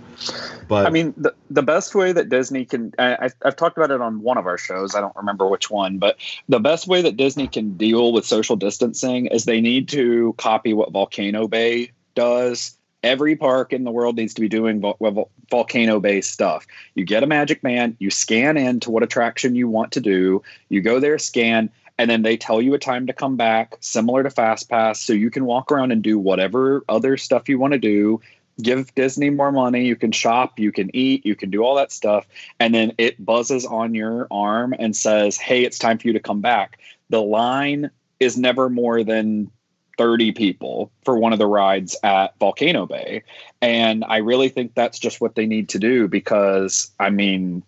But 0.68 0.86
I 0.86 0.90
mean, 0.90 1.14
the, 1.16 1.32
the 1.48 1.62
best 1.62 1.94
way 1.94 2.12
that 2.12 2.28
Disney 2.28 2.64
can, 2.64 2.92
I, 2.98 3.30
I've 3.44 3.56
talked 3.56 3.76
about 3.76 3.90
it 3.90 4.00
on 4.00 4.20
one 4.20 4.36
of 4.36 4.46
our 4.46 4.58
shows. 4.58 4.94
I 4.94 5.00
don't 5.00 5.14
remember 5.14 5.46
which 5.46 5.70
one, 5.70 5.98
but 5.98 6.16
the 6.48 6.58
best 6.58 6.88
way 6.88 7.02
that 7.02 7.16
Disney 7.16 7.46
can 7.46 7.76
deal 7.76 8.12
with 8.12 8.24
social 8.24 8.56
distancing 8.56 9.26
is 9.26 9.44
they 9.44 9.60
need 9.60 9.88
to 9.90 10.34
copy 10.38 10.72
what 10.72 10.90
Volcano 10.92 11.46
Bay 11.46 11.92
does. 12.14 12.76
Every 13.04 13.36
park 13.36 13.72
in 13.72 13.84
the 13.84 13.92
world 13.92 14.16
needs 14.16 14.34
to 14.34 14.40
be 14.40 14.48
doing 14.48 14.80
vol- 14.80 15.30
volcano 15.48 16.00
based 16.00 16.32
stuff. 16.32 16.66
You 16.96 17.04
get 17.04 17.22
a 17.22 17.26
magic 17.26 17.62
band, 17.62 17.94
you 18.00 18.10
scan 18.10 18.56
in 18.56 18.80
to 18.80 18.90
what 18.90 19.04
attraction 19.04 19.54
you 19.54 19.68
want 19.68 19.92
to 19.92 20.00
do, 20.00 20.42
you 20.68 20.80
go 20.80 20.98
there, 20.98 21.18
scan, 21.18 21.70
and 21.98 22.10
then 22.10 22.22
they 22.22 22.36
tell 22.36 22.60
you 22.60 22.74
a 22.74 22.78
time 22.78 23.06
to 23.06 23.12
come 23.12 23.36
back 23.36 23.76
similar 23.80 24.22
to 24.22 24.30
fast 24.30 24.68
pass 24.68 25.00
so 25.00 25.12
you 25.12 25.30
can 25.30 25.44
walk 25.44 25.70
around 25.70 25.92
and 25.92 26.02
do 26.02 26.18
whatever 26.18 26.84
other 26.88 27.16
stuff 27.16 27.48
you 27.48 27.58
want 27.58 27.72
to 27.72 27.78
do 27.78 28.20
give 28.62 28.94
disney 28.94 29.28
more 29.28 29.52
money 29.52 29.84
you 29.84 29.96
can 29.96 30.12
shop 30.12 30.58
you 30.58 30.72
can 30.72 30.94
eat 30.94 31.26
you 31.26 31.36
can 31.36 31.50
do 31.50 31.62
all 31.62 31.74
that 31.74 31.92
stuff 31.92 32.26
and 32.58 32.74
then 32.74 32.92
it 32.96 33.22
buzzes 33.22 33.66
on 33.66 33.94
your 33.94 34.26
arm 34.30 34.74
and 34.78 34.96
says 34.96 35.36
hey 35.36 35.62
it's 35.64 35.78
time 35.78 35.98
for 35.98 36.06
you 36.06 36.14
to 36.14 36.20
come 36.20 36.40
back 36.40 36.78
the 37.10 37.20
line 37.20 37.90
is 38.18 38.38
never 38.38 38.70
more 38.70 39.04
than 39.04 39.50
30 39.98 40.32
people 40.32 40.90
for 41.04 41.18
one 41.18 41.32
of 41.32 41.38
the 41.38 41.46
rides 41.46 41.96
at 42.02 42.38
Volcano 42.38 42.86
Bay. 42.86 43.22
And 43.62 44.04
I 44.06 44.18
really 44.18 44.48
think 44.48 44.74
that's 44.74 44.98
just 44.98 45.20
what 45.20 45.34
they 45.34 45.46
need 45.46 45.70
to 45.70 45.78
do 45.78 46.08
because, 46.08 46.90
I 47.00 47.10
mean, 47.10 47.62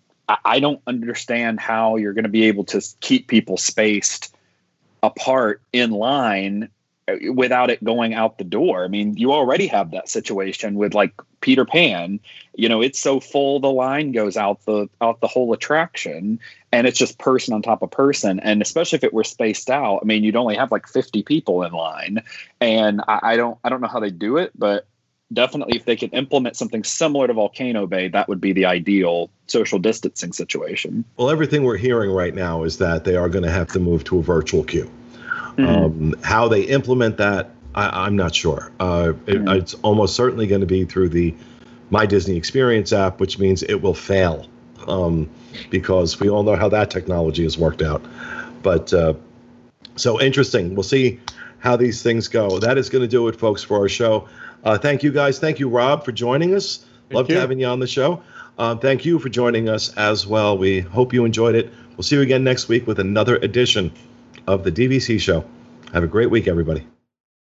I 0.45 0.61
don't 0.61 0.83
understand 0.87 1.59
how 1.59 1.97
you're 1.97 2.13
going 2.13 2.25
to 2.25 2.29
be 2.31 2.45
able 2.45 2.65
to 2.65 2.83
keep 3.01 3.29
people 3.29 3.57
spaced 3.57 4.35
apart 5.03 5.63
in 5.73 5.91
line 5.91 6.69
uh, 7.09 7.33
without 7.33 7.71
it 7.71 7.83
going 7.83 8.13
out 8.13 8.37
the 8.37 8.45
door. 8.45 8.85
I 8.85 8.89
mean, 8.89 9.17
you 9.17 9.33
already 9.33 9.67
have 9.69 9.93
that 9.93 10.09
situation 10.09 10.75
with 10.75 10.93
like 10.93 11.15
Peter 11.41 11.65
Pan. 11.65 12.21
You 12.57 12.69
know, 12.69 12.83
it's 12.83 12.99
so 12.99 13.21
full 13.21 13.61
the 13.61 13.71
line 13.71 14.13
goes 14.13 14.37
out 14.37 14.65
the 14.67 14.89
out 15.01 15.21
the 15.21 15.29
whole 15.29 15.53
attraction, 15.55 16.39
and 16.73 16.87
it's 16.87 16.99
just 16.99 17.19
person 17.19 17.55
on 17.55 17.63
top 17.63 17.81
of 17.81 17.91
person. 17.91 18.41
And 18.41 18.61
especially 18.61 18.99
if 18.99 19.05
it 19.05 19.15
were 19.15 19.25
spaced 19.25 19.71
out, 19.71 20.01
I 20.03 20.05
mean, 20.05 20.25
you'd 20.25 20.37
only 20.37 20.57
have 20.57 20.71
like 20.71 20.87
fifty 20.87 21.23
people 21.23 21.63
in 21.63 21.73
line. 21.73 22.23
And 22.61 23.01
I, 23.09 23.21
I 23.23 23.37
don't 23.37 23.59
I 23.65 23.71
don't 23.71 23.81
know 23.81 23.89
how 23.89 24.01
they 24.01 24.11
do 24.11 24.37
it, 24.37 24.53
but 24.55 24.87
definitely 25.33 25.77
if 25.77 25.85
they 25.85 25.97
could 25.97 26.13
implement 26.15 26.57
something 26.57 26.85
similar 26.85 27.27
to 27.27 27.35
Volcano 27.35 27.87
Bay, 27.87 28.09
that 28.09 28.29
would 28.29 28.41
be 28.41 28.53
the 28.53 28.65
ideal 28.65 29.31
social 29.47 29.79
distancing 29.79 30.33
situation. 30.33 31.05
Well, 31.17 31.31
everything 31.31 31.65
we're 31.65 31.77
hearing 31.77 32.11
right 32.11 32.35
now 32.35 32.65
is 32.65 32.79
that 32.79 33.05
they 33.05 33.17
are 33.17 33.29
going 33.29 33.45
to 33.45 33.51
have 33.51 33.69
to 33.69 33.81
move 33.81 34.05
to 34.05 34.19
a 34.19 34.23
virtual 34.23 34.65
queue. 34.65 34.91
Mm-hmm. 35.57 35.65
Um, 35.67 36.15
how 36.23 36.49
they 36.49 36.63
implement 36.63 37.17
that, 37.19 37.51
I, 37.75 38.07
am 38.07 38.17
not 38.17 38.35
sure. 38.35 38.73
Uh, 38.81 39.13
it, 39.27 39.37
mm-hmm. 39.37 39.49
It's 39.49 39.75
almost 39.75 40.17
certainly 40.17 40.47
going 40.47 40.61
to 40.61 40.67
be 40.67 40.85
through 40.85 41.11
the 41.11 41.35
My 41.91 42.07
Disney 42.07 42.37
Experience 42.37 42.93
app, 42.93 43.21
which 43.21 43.39
means 43.39 43.63
it 43.63 43.83
will 43.83 43.95
fail 43.95 44.47
um, 44.87 45.29
because 45.71 46.21
we 46.21 46.29
all 46.31 46.43
know 46.43 46.57
how 46.57 46.69
that 46.69 46.91
technology 46.91 47.43
has 47.43 47.59
worked 47.59 47.83
out. 47.83 48.05
But 48.63 48.93
uh, 48.93 49.15
so 49.97 50.21
interesting. 50.21 50.75
We'll 50.75 50.83
see 50.83 51.21
how 51.59 51.77
these 51.77 52.03
things 52.03 52.29
go. 52.29 52.59
That 52.59 52.79
is 52.79 52.89
going 52.89 53.03
to 53.03 53.09
do 53.09 53.29
it, 53.29 53.37
folks, 53.37 53.63
for 53.63 53.79
our 53.79 53.89
show. 53.89 54.29
Uh, 54.65 54.79
thank 54.79 55.03
you, 55.03 55.13
guys. 55.13 55.39
Thank 55.39 55.59
you, 55.59 55.69
Rob, 55.69 56.05
for 56.05 56.13
joining 56.13 56.55
us. 56.55 56.85
Thank 57.09 57.17
Loved 57.17 57.31
you. 57.31 57.37
having 57.37 57.61
you 57.61 57.67
on 57.67 57.81
the 57.81 57.87
show. 57.87 58.23
Uh, 58.59 58.75
thank 58.75 59.05
you 59.05 59.19
for 59.19 59.29
joining 59.29 59.69
us 59.69 59.95
as 59.97 60.27
well. 60.27 60.59
We 60.59 60.81
hope 60.81 61.13
you 61.13 61.25
enjoyed 61.25 61.55
it. 61.55 61.73
We'll 61.97 62.03
see 62.03 62.17
you 62.17 62.23
again 62.23 62.45
next 62.45 62.69
week 62.69 62.87
with 62.87 62.99
another 62.99 63.37
edition 63.37 63.93
of 64.47 64.65
the 64.65 64.73
DVC 64.73 65.21
show. 65.21 65.45
Have 65.93 66.03
a 66.03 66.09
great 66.09 66.31
week, 66.31 66.49
everybody. 66.49 66.87